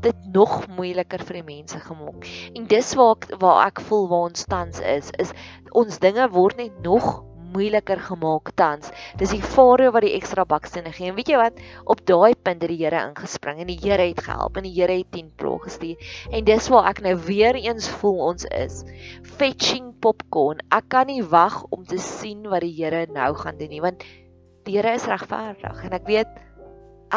dit 0.00 0.20
nog 0.32 0.62
moeiliker 0.76 1.22
vir 1.28 1.40
die 1.40 1.46
mense 1.46 1.80
gemaak. 1.84 2.28
En 2.56 2.68
dis 2.70 2.94
waar 2.96 3.16
ek 3.16 3.26
waar 3.42 3.64
ek 3.66 3.82
voel 3.88 4.06
waar 4.08 4.28
ons 4.30 4.46
tans 4.48 4.80
is, 4.80 5.10
is 5.20 5.34
ons 5.76 6.00
dinge 6.00 6.28
word 6.32 6.56
net 6.60 6.78
nog 6.84 7.20
moeiliker 7.50 7.98
gemaak 7.98 8.52
tans. 8.58 8.90
Dis 9.18 9.32
die 9.34 9.42
farao 9.42 9.90
wat 9.94 10.04
die 10.06 10.14
ekstra 10.16 10.44
bakstene 10.48 10.92
gee. 10.94 11.10
En 11.10 11.16
weet 11.18 11.32
jy 11.32 11.40
wat? 11.40 11.58
Op 11.90 12.02
daai 12.08 12.34
punt 12.38 12.62
het 12.62 12.70
die 12.70 12.78
Here 12.80 13.02
ingespring 13.08 13.62
en 13.62 13.70
die 13.70 13.78
Here 13.80 14.06
het 14.06 14.22
gehelp 14.26 14.60
en 14.60 14.68
die 14.68 14.74
Here 14.76 15.00
het 15.00 15.10
10 15.16 15.32
plaas 15.40 15.66
gestuur. 15.66 16.10
En 16.30 16.46
dis 16.46 16.70
waar 16.72 16.90
ek 16.92 17.02
nou 17.06 17.16
weer 17.26 17.58
eens 17.58 17.90
voel 18.00 18.22
ons 18.30 18.46
is. 18.54 18.82
Fetching 19.36 19.92
popcorn. 20.00 20.62
Ek 20.70 20.88
kan 20.94 21.10
nie 21.10 21.22
wag 21.26 21.62
om 21.74 21.84
te 21.84 21.98
sien 21.98 22.46
wat 22.50 22.64
die 22.66 22.74
Here 22.78 23.06
nou 23.10 23.32
gaan 23.42 23.58
doen 23.58 23.72
nie, 23.74 23.82
want 23.82 24.06
die 24.66 24.76
Here 24.76 24.94
is 24.94 25.06
regverdig 25.08 25.84
en 25.86 25.96
ek 25.96 26.08
weet 26.08 26.40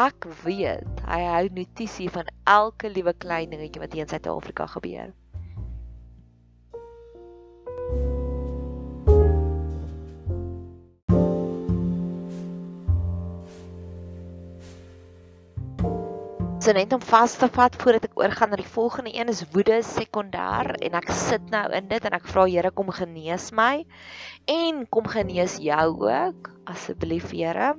ek 0.00 0.26
weet 0.42 1.02
hy 1.06 1.20
hou 1.28 1.44
notisie 1.54 2.08
van 2.10 2.30
elke 2.50 2.90
liewe 2.90 3.14
klein 3.24 3.52
dingetjie 3.52 3.82
wat 3.82 3.92
hier 3.94 4.06
in 4.06 4.10
Suid-Afrika 4.10 4.66
gebeur. 4.72 5.12
So 16.64 16.72
net 16.72 16.94
om 16.96 17.02
vas 17.04 17.34
te 17.36 17.44
vat 17.52 17.74
voordat 17.76 18.06
ek 18.06 18.14
oorgaan 18.16 18.54
na 18.54 18.56
die 18.56 18.70
volgende 18.72 19.10
een 19.12 19.28
is 19.28 19.42
woede 19.52 19.82
sekondêr 19.84 20.70
en 20.86 20.94
ek 20.96 21.10
sit 21.12 21.50
nou 21.52 21.66
in 21.76 21.90
dit 21.90 22.06
en 22.08 22.16
ek 22.16 22.24
vra 22.30 22.46
Here 22.48 22.70
kom 22.72 22.88
genees 22.88 23.50
my 23.52 23.82
en 24.48 24.78
kom 24.88 25.10
genees 25.12 25.58
jou 25.60 25.84
ook 26.08 26.48
asseblief 26.72 27.34
Here. 27.36 27.74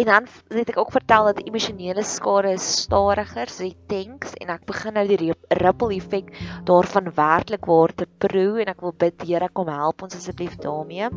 En 0.00 0.08
dan 0.08 0.30
het 0.56 0.72
ek 0.72 0.80
ook 0.80 0.94
vertel 0.96 1.28
dat 1.28 1.44
emosionele 1.44 2.06
skade 2.08 2.54
is 2.56 2.70
stadiger, 2.86 3.52
so 3.52 3.68
die 3.68 3.76
tanks 3.92 4.32
en 4.40 4.56
ek 4.56 4.64
begin 4.72 4.96
nou 4.96 5.04
die 5.12 5.36
ripple 5.60 5.92
effek 6.00 6.32
daarvan 6.64 7.12
werklik 7.12 7.68
waar 7.68 7.92
te 7.92 8.08
proe 8.08 8.64
en 8.64 8.72
ek 8.72 8.80
wil 8.80 8.96
bid 8.96 9.28
Here 9.28 9.52
kom 9.52 9.68
help 9.68 10.08
ons 10.08 10.16
asseblief 10.16 10.56
daarmee. 10.64 11.12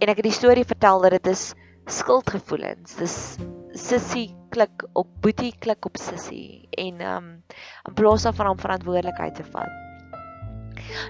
En 0.00 0.08
ek 0.08 0.24
het 0.24 0.32
die 0.32 0.38
storie 0.40 0.64
vertel 0.64 1.04
dat 1.04 1.20
dit 1.20 1.34
is 1.36 1.50
skuldgevoelens. 1.92 2.96
Dis 2.96 3.20
sissie 3.78 4.30
klik 4.50 4.84
op 4.98 5.08
boetie 5.22 5.52
klik 5.62 5.86
op 5.86 5.98
sissie 6.00 6.68
en 6.78 7.00
um 7.00 7.28
in 7.88 7.94
plaas 7.94 8.26
daarvan 8.26 8.54
om 8.54 8.58
verantwoordelikheid 8.58 9.34
te 9.38 9.46
vat. 9.52 9.70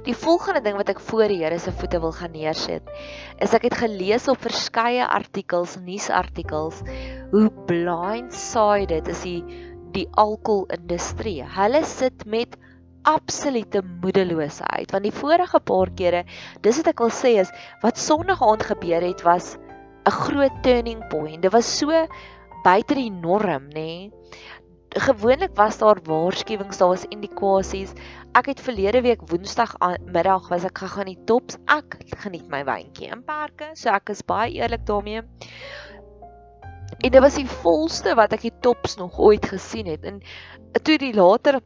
Die 0.05 0.17
volgende 0.17 0.61
ding 0.65 0.77
wat 0.77 0.91
ek 0.93 1.01
voor 1.01 1.31
die 1.31 1.41
Here 1.41 1.59
se 1.59 1.73
voete 1.73 2.01
wil 2.03 2.13
gaan 2.13 2.35
neersit, 2.35 2.89
is 3.41 3.55
ek 3.57 3.69
het 3.71 3.79
gelees 3.81 4.29
op 4.29 4.41
verskeie 4.43 5.07
artikels, 5.07 5.79
nuusartikels, 5.81 6.83
hoe 7.33 7.49
blindsided 7.71 9.09
is 9.09 9.25
die 9.25 9.41
die 9.91 10.07
alkoholindustrie. 10.21 11.41
Hulle 11.43 11.81
sit 11.89 12.23
met 12.27 12.55
absolute 13.09 13.81
moedeloosheid 13.83 14.93
want 14.93 15.07
die 15.07 15.15
vorige 15.15 15.59
paar 15.67 15.91
kere, 15.97 16.21
dis 16.63 16.77
wat 16.79 16.93
ek 16.93 17.01
wil 17.03 17.11
sê 17.15 17.33
is 17.41 17.51
wat 17.83 17.99
Sondag 17.99 18.45
aand 18.45 18.67
gebeur 18.69 19.03
het 19.03 19.25
was 19.27 19.57
'n 20.07 20.15
groot 20.27 20.63
turning 20.63 21.03
point. 21.09 21.43
Dit 21.43 21.53
was 21.53 21.67
so 21.79 21.91
buite 22.65 22.97
die 22.99 23.11
norm, 23.11 23.69
nê? 23.75 24.11
Nee? 24.11 24.11
Gewoonlik 24.91 25.53
was 25.55 25.79
daar 25.79 26.01
waarskuwings, 26.03 26.79
daar 26.81 26.89
was 26.89 27.07
indikasies. 27.15 27.93
Ek 28.35 28.51
het 28.51 28.61
verlede 28.61 29.05
week 29.07 29.21
Woensdag 29.31 29.77
middag 30.03 30.49
was 30.51 30.65
ek 30.67 30.83
gegaan 30.83 31.07
die 31.07 31.19
tops. 31.31 31.61
Ek 31.71 31.95
geniet 32.25 32.49
my 32.51 32.65
wyntjie 32.67 33.13
in 33.15 33.23
parke, 33.23 33.71
so 33.79 33.93
ek 33.95 34.11
is 34.11 34.25
baie 34.27 34.59
eerlik 34.59 34.83
daarmee. 34.91 35.23
En 37.01 37.11
dit 37.15 37.23
was 37.23 37.39
die 37.39 37.47
volste 37.63 38.17
wat 38.19 38.35
ek 38.35 38.49
die 38.49 38.57
tops 38.67 38.99
nog 38.99 39.19
ooit 39.19 39.47
gesien 39.47 39.87
het. 39.87 40.03
En 40.05 40.19
toe 40.83 40.99
die 40.99 41.15
later 41.15 41.61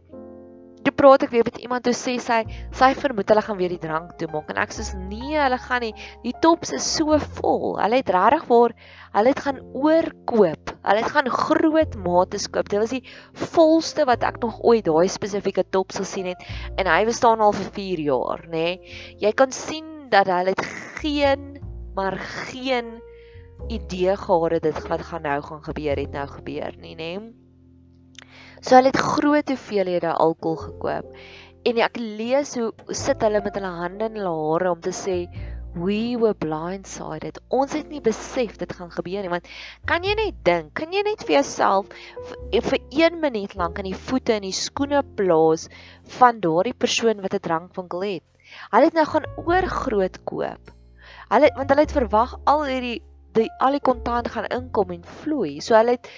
toe 0.87 0.95
praat 0.95 1.25
ek 1.27 1.33
weer 1.35 1.47
met 1.47 1.59
iemand 1.63 1.85
toe 1.87 1.95
sê 1.97 2.17
sy 2.23 2.43
sy 2.77 2.91
vermoed 2.99 3.31
hulle 3.33 3.45
gaan 3.47 3.59
weer 3.61 3.73
die 3.73 3.81
drank 3.83 4.15
toemaak 4.21 4.51
en 4.53 4.61
ek 4.63 4.75
sê 4.77 4.85
nee, 4.99 5.37
hulle 5.39 5.59
gaan 5.61 5.85
nie. 5.87 5.93
Die 6.25 6.35
tops 6.45 6.75
is 6.77 6.87
so 6.97 7.19
vol. 7.39 7.77
Hulle 7.81 8.01
het 8.01 8.13
regtig 8.15 8.47
waar 8.51 8.75
hulle 9.15 9.33
het 9.33 9.43
gaan 9.47 9.61
oorkoop. 9.73 10.75
Hulle 10.85 11.03
het 11.03 11.15
gaan 11.15 11.31
groot 11.33 11.97
mate 12.05 12.41
koop. 12.51 12.69
Dit 12.69 12.83
was 12.83 12.95
die 12.95 13.05
volste 13.55 14.07
wat 14.09 14.27
ek 14.27 14.41
nog 14.43 14.61
ooit 14.63 14.85
daai 14.89 15.09
spesifieke 15.13 15.65
tops 15.71 16.01
gesien 16.03 16.33
het 16.33 16.45
en 16.81 16.91
hy 16.91 17.05
bestaan 17.09 17.45
al 17.45 17.55
vir 17.57 17.71
4 17.79 18.05
jaar, 18.09 18.45
nê. 18.49 18.67
Nee. 18.77 18.99
Jy 19.23 19.33
kan 19.37 19.53
sien 19.55 20.11
dat 20.13 20.29
hulle 20.31 20.55
het 20.55 20.67
geen 21.01 21.55
maar 21.95 22.19
geen 22.19 22.99
idee 23.71 24.17
gehad 24.19 24.63
dit 24.63 24.87
wat 24.89 25.03
gaan 25.03 25.23
nou 25.23 25.41
gaan 25.43 25.65
gebeur 25.65 25.97
het 25.97 26.13
nou 26.13 26.27
gebeur 26.27 26.75
nie, 26.79 26.97
nê. 26.99 27.15
Nee. 27.19 27.44
So 28.65 28.79
hulle 28.79 28.89
het 28.89 28.97
groot 28.97 29.51
hoeveelhede 29.53 30.15
alkohol 30.25 30.57
gekoop. 30.57 31.17
En 31.69 31.81
ek 31.85 31.99
lees 32.01 32.55
hoe 32.57 32.71
sit 32.97 33.21
hulle 33.21 33.43
met 33.45 33.59
hulle 33.59 33.73
hande 33.77 34.07
in 34.09 34.17
hulle 34.17 34.33
hare 34.39 34.71
om 34.73 34.81
te 34.81 34.93
sê 34.97 35.17
we 35.75 36.17
were 36.17 36.39
blindsided. 36.39 37.43
Ons 37.53 37.75
het 37.77 37.91
nie 37.93 38.01
besef 38.01 38.57
dit 38.63 38.73
gaan 38.79 38.93
gebeur 38.95 39.27
nie 39.27 39.33
want 39.33 39.51
kan 39.91 40.07
jy 40.07 40.15
net 40.17 40.39
dink, 40.49 40.71
kan 40.81 40.97
jy 40.97 41.03
net 41.05 41.27
vir 41.29 41.41
jouself 41.43 41.93
vir 42.55 42.81
1 42.81 43.21
minuut 43.21 43.57
lank 43.61 43.83
in 43.83 43.91
die 43.91 44.03
voete 44.09 44.39
en 44.39 44.47
die 44.47 44.57
skoene 44.57 45.03
plaas 45.19 45.67
van 46.17 46.41
daardie 46.41 46.77
persoon 46.87 47.21
wat 47.21 47.37
'n 47.37 47.45
drankwinkel 47.49 48.07
het. 48.09 48.25
Hulle 48.73 48.89
het 48.89 48.97
nou 48.97 49.05
gaan 49.13 49.29
oorgroot 49.45 50.23
koop. 50.25 50.73
Hulle 51.35 51.53
want 51.59 51.69
hulle 51.69 51.85
het 51.85 51.99
verwag 51.99 52.39
al 52.49 52.65
hierdie 52.71 53.01
die 53.35 53.51
al 53.61 53.77
die 53.77 53.83
kontant 53.83 54.31
gaan 54.31 54.47
inkom 54.47 54.95
en 54.95 55.05
vloei. 55.21 55.61
So 55.61 55.77
hulle 55.77 55.99
het 55.99 56.09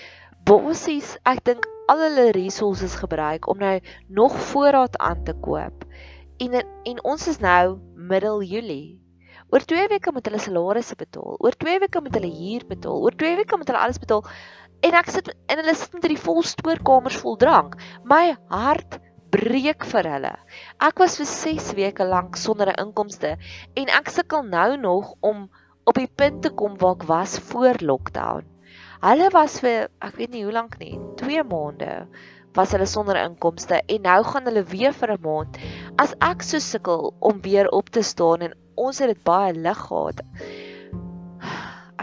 bossies, 0.46 1.16
ek 1.26 1.40
dink 1.48 1.64
al 1.90 2.04
hulle 2.04 2.26
resources 2.36 2.92
gebruik 3.00 3.48
om 3.50 3.58
nou 3.58 3.72
nog 4.18 4.36
voorraad 4.52 4.94
aan 5.02 5.24
te 5.26 5.34
koop. 5.42 5.82
En 6.38 6.54
en 6.60 7.02
ons 7.02 7.26
is 7.32 7.40
nou 7.42 7.78
middel 8.12 8.44
Julie. 8.46 9.00
Oor 9.50 9.66
2 9.72 9.88
weke 9.90 10.14
moet 10.14 10.30
hulle 10.30 10.42
salarisse 10.42 10.94
betaal. 10.98 11.34
Oor 11.42 11.58
2 11.58 11.80
weke 11.82 12.02
moet 12.02 12.14
hulle 12.18 12.30
huur 12.30 12.68
betaal. 12.70 13.02
Oor 13.02 13.18
2 13.24 13.34
weke 13.42 13.58
moet 13.58 13.72
hulle 13.72 13.82
alles 13.82 13.98
betaal. 14.02 14.22
En 14.86 14.94
ek 15.02 15.10
sit 15.10 15.34
en 15.34 15.62
hulle 15.64 15.74
sit 15.74 15.98
met 15.98 16.08
die 16.14 16.22
vol 16.28 16.42
stoorkamers 16.46 17.18
vol 17.24 17.38
drank. 17.42 17.74
My 18.06 18.36
hart 18.52 19.00
breek 19.34 19.82
vir 19.90 20.10
hulle. 20.14 20.34
Ek 20.78 21.02
was 21.02 21.18
vir 21.18 21.30
6 21.32 21.72
weke 21.78 22.06
lank 22.06 22.38
sonder 22.38 22.70
'n 22.70 22.86
inkomste 22.86 23.34
en 23.74 23.96
ek 23.98 24.14
sukkel 24.14 24.46
nou 24.46 24.76
nog 24.76 25.14
om 25.20 25.48
op 25.86 25.94
die 25.98 26.12
punt 26.22 26.42
te 26.42 26.50
kom 26.50 26.78
waar 26.78 27.00
ek 27.00 27.08
was 27.10 27.38
voor 27.50 27.82
lockdown. 27.82 28.55
Hulle 29.06 29.28
was 29.30 29.60
vir 29.62 29.84
ek 30.02 30.16
weet 30.18 30.32
nie 30.34 30.40
hoe 30.42 30.54
lank 30.54 30.80
nie, 30.80 30.96
2 31.20 31.44
maande 31.46 31.90
was 32.56 32.72
hulle 32.74 32.88
sonder 32.90 33.18
inkomste 33.20 33.78
en 33.78 34.02
nou 34.02 34.16
gaan 34.26 34.48
hulle 34.48 34.64
weer 34.66 34.94
vir 34.96 35.12
'n 35.14 35.22
maand. 35.22 35.58
As 36.02 36.14
ek 36.28 36.42
so 36.42 36.58
sukkel 36.58 37.12
om 37.20 37.40
weer 37.44 37.68
op 37.70 37.90
te 37.90 38.02
staan 38.02 38.42
en 38.42 38.56
ons 38.74 38.98
het 38.98 39.12
dit 39.12 39.22
baie 39.24 39.52
lig 39.52 39.78
gehad. 39.78 40.22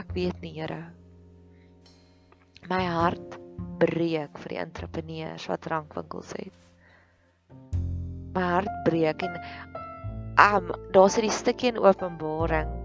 Ek 0.02 0.14
weet 0.16 0.40
nie, 0.42 0.54
Here. 0.54 0.94
My 2.70 2.86
hart 2.86 3.36
breek 3.80 4.38
vir 4.40 4.50
die 4.50 4.62
entrepreneurs 4.64 5.50
wat 5.52 5.62
drankwinkels 5.68 6.32
het. 6.40 6.56
My 8.34 8.46
hart 8.54 8.72
breek 8.86 9.28
en 9.28 9.36
um 10.40 10.72
daar's 10.96 11.18
'n 11.20 11.30
stukkie 11.30 11.74
in 11.74 11.84
Openbaring 11.84 12.83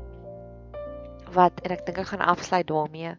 wat 1.39 1.63
en 1.65 1.75
ek 1.77 1.87
dink 1.87 2.03
ek 2.03 2.11
gaan 2.13 2.25
afsluit 2.35 2.67
daarmee. 2.69 3.15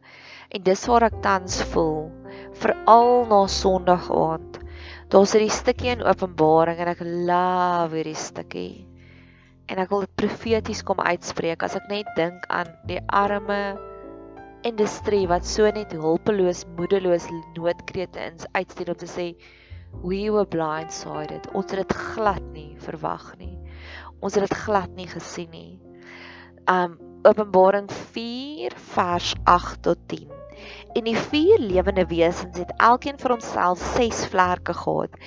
En 0.49 0.65
dis 0.65 0.85
waar 0.91 1.07
ek 1.09 1.19
tans 1.25 1.61
voel, 1.71 2.09
veral 2.61 3.25
na 3.31 3.41
Sondag 3.51 4.09
aand. 4.13 4.59
Daar's 5.09 5.33
hierdie 5.33 5.53
stukkie 5.53 5.93
in 5.95 6.05
Openbaring 6.05 6.79
en 6.83 6.93
ek 6.93 7.03
love 7.03 7.97
hierdie 7.97 8.17
stukkie. 8.17 8.85
En 9.69 9.81
ek 9.81 9.91
wil 9.93 10.05
dit 10.05 10.15
profeties 10.17 10.81
kom 10.85 11.01
uitspreek 11.01 11.63
as 11.65 11.77
ek 11.77 11.87
net 11.91 12.09
dink 12.17 12.45
aan 12.53 12.71
die 12.89 13.01
arme 13.13 13.77
industrie 14.67 15.25
wat 15.29 15.45
so 15.47 15.69
net 15.71 15.93
hulpeloos, 15.95 16.65
moedeloos 16.77 17.29
noodkrete 17.55 18.21
ins 18.31 18.47
uitstuur 18.57 18.93
om 18.93 18.99
te 18.99 19.09
sê 19.09 19.27
we 20.03 20.29
were 20.29 20.45
blindsided. 20.45 21.49
Ons 21.57 21.71
het 21.73 21.81
dit 21.81 21.97
glad 22.13 22.43
nie 22.53 22.73
verwag 22.83 23.31
nie. 23.39 23.55
Ons 24.21 24.35
het 24.37 24.45
dit 24.45 24.57
glad 24.65 24.91
nie 24.97 25.07
gesien 25.09 25.49
nie. 25.53 25.79
Um 26.69 26.97
Openbaring 27.23 27.91
4 27.91 28.71
vers 28.75 29.33
8 29.43 29.81
tot 29.83 29.97
10. 30.07 30.27
En 30.93 31.03
die 31.03 31.17
vier 31.17 31.59
lewende 31.59 32.05
wesens 32.07 32.57
het 32.57 32.71
elkeen 32.77 33.17
vir 33.19 33.33
homself 33.33 33.81
6 33.97 34.21
vlerke 34.31 34.73
gehad 34.73 35.17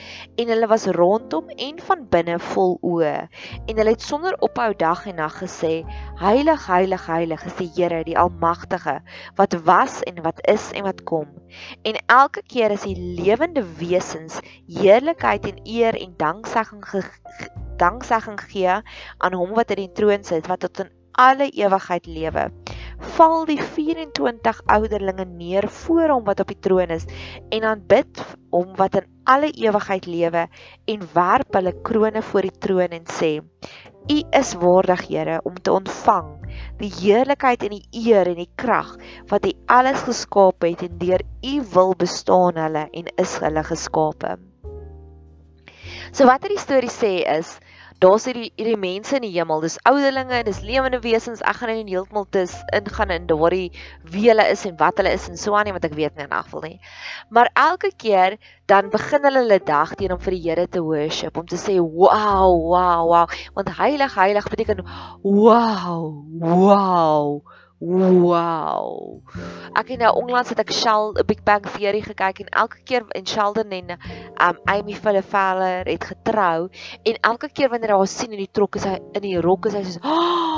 en 0.41 0.53
hulle 0.53 0.69
was 0.71 0.87
rondom 0.97 1.51
en 1.67 1.83
van 1.89 2.07
binne 2.15 2.39
vol 2.53 2.79
oë 2.81 3.13
en 3.19 3.77
hulle 3.77 3.93
het 3.93 4.07
sonder 4.07 4.39
ophou 4.49 4.71
dag 4.85 5.05
en 5.11 5.21
nag 5.21 5.37
gesê 5.43 5.73
heilig 6.21 6.65
heilig 6.67 7.05
heilig 7.13 7.45
is 7.51 7.59
die 7.61 7.69
Here 7.77 8.01
die 8.09 8.17
almagtige 8.25 8.97
wat 9.41 9.59
was 9.69 10.01
en 10.09 10.23
wat 10.25 10.41
is 10.55 10.71
en 10.73 10.89
wat 10.89 11.05
kom 11.09 11.29
en 11.89 12.01
elke 12.07 12.45
keer 12.55 12.73
as 12.73 12.89
die 12.89 12.97
lewende 13.21 13.67
wesens 13.81 14.41
heerlikheid 14.81 15.45
en 15.53 15.61
eer 15.65 16.01
en 16.01 16.17
danksegging 16.25 16.89
ge 16.89 17.05
danksegging 17.85 18.41
gee 18.49 18.81
aan 19.19 19.41
hom 19.43 19.57
wat 19.61 19.77
op 19.77 19.85
die 19.85 19.93
troon 19.93 20.25
sit 20.25 20.49
wat 20.49 20.65
tot 20.65 20.85
in 20.87 20.93
alle 21.23 21.49
ewigheid 21.51 22.07
lewe 22.11 22.49
val 23.17 23.45
die 23.49 23.59
24 23.61 24.61
ouderlinge 24.77 25.27
neer 25.29 25.69
voor 25.83 26.15
hom 26.15 26.25
wat 26.29 26.43
op 26.43 26.51
die 26.51 26.61
troon 26.67 26.93
is 26.95 27.07
en 27.51 27.67
aanbid 27.73 28.23
hom 28.55 28.75
wat 28.79 29.01
in 29.01 29.09
alle 29.35 29.51
ewigheid 29.65 30.07
lewe 30.11 30.47
en 30.95 31.09
werp 31.15 31.59
hulle 31.59 31.75
krones 31.87 32.27
voor 32.31 32.49
die 32.49 32.59
troon 32.67 32.99
en 32.99 33.07
sê 33.21 33.33
U 34.11 34.19
is 34.35 34.55
waardig 34.59 35.05
Here 35.07 35.41
om 35.47 35.55
te 35.55 35.71
ontvang 35.73 36.31
die 36.81 36.91
heerlikheid 36.91 37.63
en 37.63 37.77
die 37.77 38.07
eer 38.09 38.27
en 38.33 38.41
die 38.41 38.51
krag 38.59 38.97
wat 39.31 39.47
U 39.47 39.53
alles 39.71 40.03
geskaap 40.09 40.67
het 40.67 40.83
en 40.89 40.97
deur 40.99 41.23
U 41.47 41.53
wil 41.75 41.95
bestaan 41.99 42.59
hulle 42.59 42.89
en 42.91 43.13
is 43.23 43.37
hulle 43.45 43.63
geskape. 43.69 44.35
So 46.13 46.27
wat 46.27 46.43
hierdie 46.43 46.61
storie 46.61 46.91
sê 46.93 47.13
is 47.39 47.55
daar's 48.03 48.27
hierdie 48.29 48.51
hierdie 48.59 48.79
mense 48.81 49.15
in 49.17 49.25
die 49.27 49.33
hemel, 49.37 49.63
dis 49.65 49.79
ouderlinge, 49.89 50.43
dis 50.47 50.61
lewende 50.67 50.99
wesens. 51.05 51.43
Ek 51.47 51.61
gaan 51.61 51.73
nie 51.73 51.95
heeltemal 51.95 52.27
tes 52.35 52.55
ingaan 52.75 53.15
in 53.15 53.29
daardie 53.31 53.71
wie 54.15 54.27
hulle 54.29 54.47
is 54.53 54.65
en 54.69 54.77
wat 54.81 54.99
hulle 55.01 55.13
is 55.17 55.29
en 55.31 55.39
so 55.41 55.55
aan 55.59 55.69
nie, 55.69 55.75
want 55.77 55.87
ek 55.89 55.97
weet 55.99 56.19
nie 56.19 56.27
in 56.27 56.35
afval 56.37 56.67
nie. 56.67 56.79
Maar 57.31 57.51
elke 57.55 57.93
keer 58.05 58.39
dan 58.71 58.91
begin 58.93 59.25
hulle 59.29 59.45
hulle 59.45 59.61
dag 59.73 59.95
teen 59.99 60.15
om 60.15 60.21
vir 60.23 60.37
die 60.37 60.43
Here 60.43 60.67
te 60.67 60.83
worship, 60.83 61.39
om 61.39 61.47
te 61.47 61.59
sê 61.61 61.79
wow, 61.79 62.51
wow, 62.51 63.07
wow, 63.13 63.39
want 63.57 63.75
heilig, 63.79 64.15
heilig 64.19 64.49
beteken 64.51 64.83
wow, 65.23 66.11
wow. 66.43 67.43
Wow. 67.83 69.19
Ek 69.75 69.89
het 69.91 69.99
nou 69.99 70.13
onlangs 70.21 70.53
het 70.53 70.61
ek 70.63 70.71
Shell 70.71 71.09
'n 71.19 71.27
Big 71.27 71.41
Bang 71.43 71.65
Theory 71.67 72.01
gekyk 72.01 72.39
en 72.45 72.51
elke 72.63 72.79
keer 72.87 73.03
in 73.19 73.27
Sheldon 73.27 73.75
en 73.75 73.91
um 74.39 74.57
Amy 74.71 74.95
Feller 74.95 75.83
het 75.91 76.05
getrou 76.05 76.71
en 77.03 77.19
elke 77.21 77.49
keer 77.51 77.69
wanneer 77.69 77.91
hy 77.91 77.99
haar 77.99 78.07
sien 78.07 78.31
in 78.31 78.39
die 78.39 78.53
trok 78.53 78.79
is 78.79 78.85
hy 78.85 79.01
in 79.19 79.23
die 79.27 79.41
rok 79.41 79.67
is 79.67 79.75
hy 79.75 79.83
soos, 79.83 79.99
"Oh, 80.05 80.52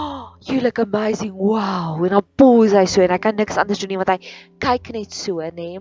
you 0.50 0.61
look 0.61 0.78
amazing. 0.78 1.33
Wow." 1.35 2.04
En 2.04 2.16
dan 2.16 2.26
pose 2.37 2.76
hy 2.76 2.85
so 2.90 3.02
en 3.02 3.11
hy 3.11 3.18
kan 3.18 3.37
niks 3.37 3.57
anders 3.61 3.78
doen 3.78 3.94
nie 3.94 4.00
want 4.00 4.12
hy 4.14 4.18
kyk 4.59 4.92
net 4.96 5.12
so, 5.12 5.40
nê. 5.40 5.50
Nee. 5.52 5.80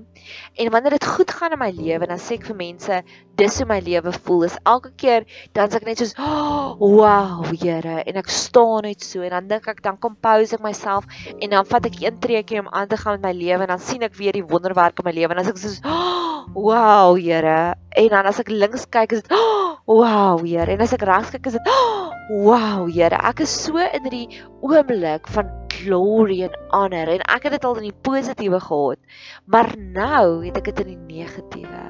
En 0.60 0.72
wanneer 0.72 0.98
dit 0.98 1.06
goed 1.06 1.32
gaan 1.32 1.52
in 1.52 1.60
my 1.60 1.72
lewe, 1.72 2.08
dan 2.08 2.20
sê 2.20 2.38
ek 2.40 2.48
vir 2.52 2.56
mense, 2.56 3.02
dis 3.36 3.58
hoe 3.58 3.68
my 3.68 3.80
lewe 3.84 4.14
voel. 4.24 4.44
Is 4.50 4.58
elke 4.64 4.94
keer 4.96 5.26
dan 5.54 5.72
sê 5.72 5.82
ek 5.82 5.88
net 5.88 6.04
soos, 6.04 6.16
oh, 6.18 6.76
"Wow, 6.80 7.52
Here." 7.52 8.04
En 8.06 8.16
ek 8.22 8.30
staan 8.30 8.84
net 8.84 9.04
so 9.04 9.24
en 9.24 9.34
dan 9.34 9.48
dink 9.48 9.68
ek 9.72 9.82
dan 9.86 9.98
compose 9.98 10.56
ek 10.56 10.64
myself 10.64 11.08
en 11.40 11.54
dan 11.56 11.68
vat 11.70 11.90
ek 11.90 12.00
een 12.02 12.20
treukie 12.24 12.60
om 12.62 12.70
aan 12.70 12.88
te 12.92 13.00
gaan 13.00 13.20
met 13.20 13.28
my 13.30 13.34
lewe 13.38 13.66
en 13.66 13.74
dan 13.74 13.84
sien 13.84 14.04
ek 14.06 14.18
weer 14.20 14.36
die 14.36 14.46
wonderwerke 14.46 15.04
in 15.04 15.10
my 15.10 15.16
lewe 15.16 15.34
en 15.34 15.42
dan 15.42 15.46
as 15.46 15.54
ek 15.54 15.62
soos 15.62 15.80
oh, 15.84 16.46
wow 16.54 17.16
Here 17.18 17.76
en 18.04 18.10
dan 18.14 18.30
as 18.30 18.42
ek 18.44 18.52
links 18.54 18.88
kyk 18.94 19.18
is 19.18 19.26
dit 19.26 19.38
oh, 19.38 19.78
wow 19.90 20.42
Here 20.44 20.70
en 20.74 20.84
as 20.86 20.96
ek 20.96 21.06
regs 21.10 21.34
kyk 21.36 21.52
is 21.52 21.58
dit 21.60 21.72
oh, 21.74 22.13
wow 22.30 22.88
Here 22.88 23.20
ek 23.20 23.44
is 23.46 23.54
so 23.66 23.82
in 23.84 24.08
hierdie 24.08 24.42
oomblik 24.62 25.28
van 25.36 25.52
glory 25.74 26.44
en 26.48 26.56
honor 26.72 27.12
en 27.16 27.26
ek 27.36 27.48
het 27.48 27.58
dit 27.58 27.68
al 27.68 27.82
in 27.82 27.90
die 27.90 28.02
positiewe 28.08 28.62
gehad 28.64 29.02
maar 29.46 29.74
nou 29.78 30.44
het 30.46 30.60
ek 30.62 30.72
dit 30.72 30.84
in 30.86 30.94
die 30.94 31.20
negatiewe 31.24 31.84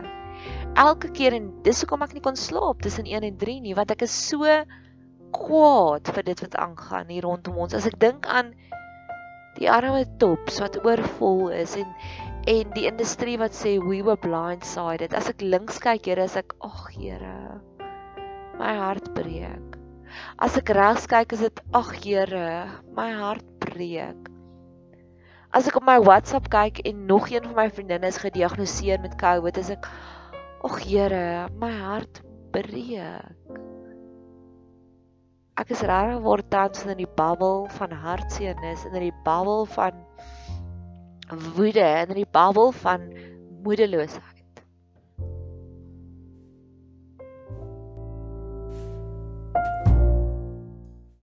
elke 0.79 1.11
keer 1.13 1.37
en 1.37 1.51
dis 1.67 1.83
hoekom 1.83 2.05
ek 2.07 2.15
nie 2.17 2.25
kon 2.25 2.39
slaap 2.39 2.81
tussen 2.81 3.05
1 3.05 3.27
en 3.29 3.37
3 3.45 3.59
nie 3.67 3.77
want 3.77 3.93
ek 3.93 4.07
is 4.07 4.15
so 4.29 4.57
kwaad 5.33 6.09
vir 6.15 6.29
dit 6.31 6.45
wat 6.45 6.59
aangaan 6.65 7.13
hier 7.13 7.25
rondom 7.27 7.57
ons 7.65 7.77
as 7.77 7.89
ek 7.89 7.99
dink 8.01 8.29
aan 8.29 8.53
die 9.59 9.69
arme 9.69 10.05
tops 10.21 10.57
wat 10.63 10.79
oorvol 10.81 11.51
is 11.53 11.77
en 11.77 11.89
en 12.47 12.73
die 12.75 12.87
industrie 12.89 13.37
wat 13.39 13.55
sê 13.55 13.77
we 13.79 14.01
were 14.03 14.19
blindsided. 14.19 15.13
As 15.15 15.29
ek 15.31 15.43
links 15.45 15.79
kyk, 15.83 16.09
Here, 16.11 16.25
as 16.27 16.35
ek 16.39 16.55
ag 16.59 16.89
Here, 16.91 17.61
my 18.59 18.73
hart 18.79 19.13
breek. 19.15 19.72
As 20.37 20.57
ek 20.59 20.73
regs 20.75 21.07
kyk, 21.09 21.35
is 21.37 21.45
dit 21.47 21.63
ag 21.73 21.91
Here, 22.03 22.69
my 22.95 23.09
hart 23.17 23.45
breek. 23.63 24.29
As 25.53 25.67
ek 25.69 25.77
op 25.77 25.85
my 25.85 25.99
WhatsApp 26.01 26.49
kyk 26.53 26.81
en 26.87 27.05
nog 27.09 27.29
een 27.29 27.45
van 27.45 27.57
my 27.61 27.69
vriendinne 27.69 28.09
is 28.09 28.21
gediagnoseer 28.23 29.01
met 29.03 29.19
COVID, 29.21 29.57
is 29.61 29.73
ek 29.77 29.89
ag 30.65 30.81
Here, 30.85 31.49
my 31.61 31.71
hart 31.83 32.23
breek 32.53 33.01
ek 35.61 35.69
is 35.69 35.83
regtig 35.85 36.21
word 36.25 36.47
tans 36.49 36.81
in 36.89 36.97
die 36.97 37.09
bubbel 37.19 37.67
van 37.77 37.91
hartseernis 38.03 38.87
in 38.89 38.95
die 38.97 39.13
bubbel 39.25 39.67
van 39.75 39.99
woede 41.57 41.85
in 42.01 42.13
die 42.17 42.29
bubbel 42.37 42.71
van 42.81 43.05
moedeloosheid. 43.65 44.32